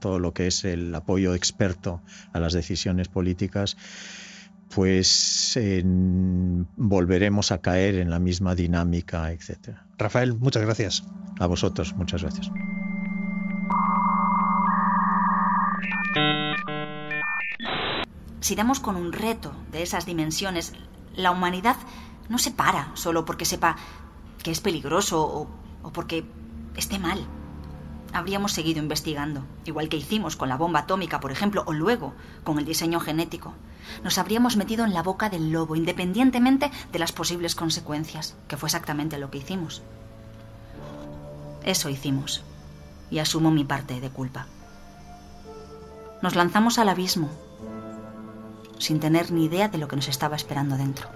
todo 0.00 0.18
lo 0.18 0.32
que 0.32 0.46
es 0.46 0.64
el 0.64 0.94
apoyo 0.94 1.34
experto 1.34 2.00
a 2.32 2.40
las 2.40 2.54
decisiones 2.54 3.08
políticas, 3.08 3.76
pues 4.74 5.58
volveremos 6.76 7.52
a 7.52 7.58
caer 7.58 7.96
en 7.96 8.10
la 8.10 8.18
misma 8.18 8.54
dinámica, 8.54 9.30
etc. 9.32 9.76
Rafael, 9.98 10.34
muchas 10.34 10.62
gracias. 10.62 11.04
A 11.38 11.46
vosotros, 11.46 11.94
muchas 11.94 12.22
gracias. 12.22 12.50
Si 18.44 18.54
damos 18.54 18.78
con 18.78 18.96
un 18.96 19.14
reto 19.14 19.54
de 19.72 19.82
esas 19.82 20.04
dimensiones, 20.04 20.74
la 21.16 21.30
humanidad 21.30 21.76
no 22.28 22.36
se 22.36 22.50
para 22.50 22.90
solo 22.92 23.24
porque 23.24 23.46
sepa 23.46 23.76
que 24.42 24.50
es 24.50 24.60
peligroso 24.60 25.48
o, 25.82 25.90
porque 25.94 26.26
esté 26.76 26.98
mal 26.98 27.26
habríamos 28.12 28.52
seguido 28.52 28.80
investigando, 28.80 29.46
igual 29.64 29.88
que 29.88 29.96
hicimos 29.96 30.36
con 30.36 30.50
la 30.50 30.58
bomba 30.58 30.80
atómica, 30.80 31.20
por 31.20 31.32
ejemplo, 31.32 31.64
o 31.66 31.72
luego 31.72 32.12
con 32.44 32.58
el 32.58 32.66
diseño 32.66 33.00
genético. 33.00 33.54
Nos 34.02 34.18
habríamos 34.18 34.58
metido 34.58 34.84
en 34.84 34.92
la 34.92 35.02
boca 35.02 35.30
del 35.30 35.50
lobo, 35.50 35.74
independientemente 35.74 36.70
de 36.92 36.98
las 36.98 37.12
posibles 37.12 37.54
consecuencias, 37.54 38.36
que 38.46 38.58
fue 38.58 38.66
exactamente 38.66 39.16
lo 39.16 39.30
que 39.30 39.38
hicimos. 39.38 39.80
Eso 41.64 41.88
hicimos, 41.88 42.42
y 43.10 43.20
asumo 43.20 43.50
mi 43.50 43.64
parte 43.64 44.02
de 44.02 44.10
culpa. 44.10 44.46
Nos 46.20 46.36
lanzamos 46.36 46.78
al 46.78 46.90
abismo, 46.90 47.30
sin 48.78 49.00
tener 49.00 49.30
ni 49.32 49.44
idea 49.44 49.68
de 49.68 49.78
lo 49.78 49.88
que 49.88 49.96
nos 49.96 50.08
estaba 50.08 50.36
esperando 50.36 50.76
dentro. 50.76 51.08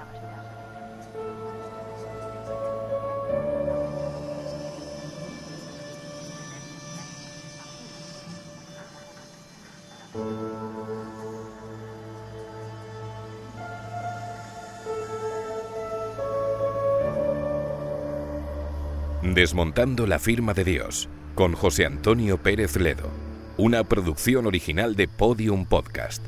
Desmontando 19.34 20.06
la 20.06 20.18
firma 20.18 20.52
de 20.52 20.64
Dios, 20.64 21.08
con 21.36 21.52
José 21.52 21.86
Antonio 21.86 22.38
Pérez 22.38 22.74
Ledo, 22.74 23.08
una 23.56 23.84
producción 23.84 24.46
original 24.46 24.96
de 24.96 25.06
Podium 25.06 25.64
Podcast. 25.64 26.24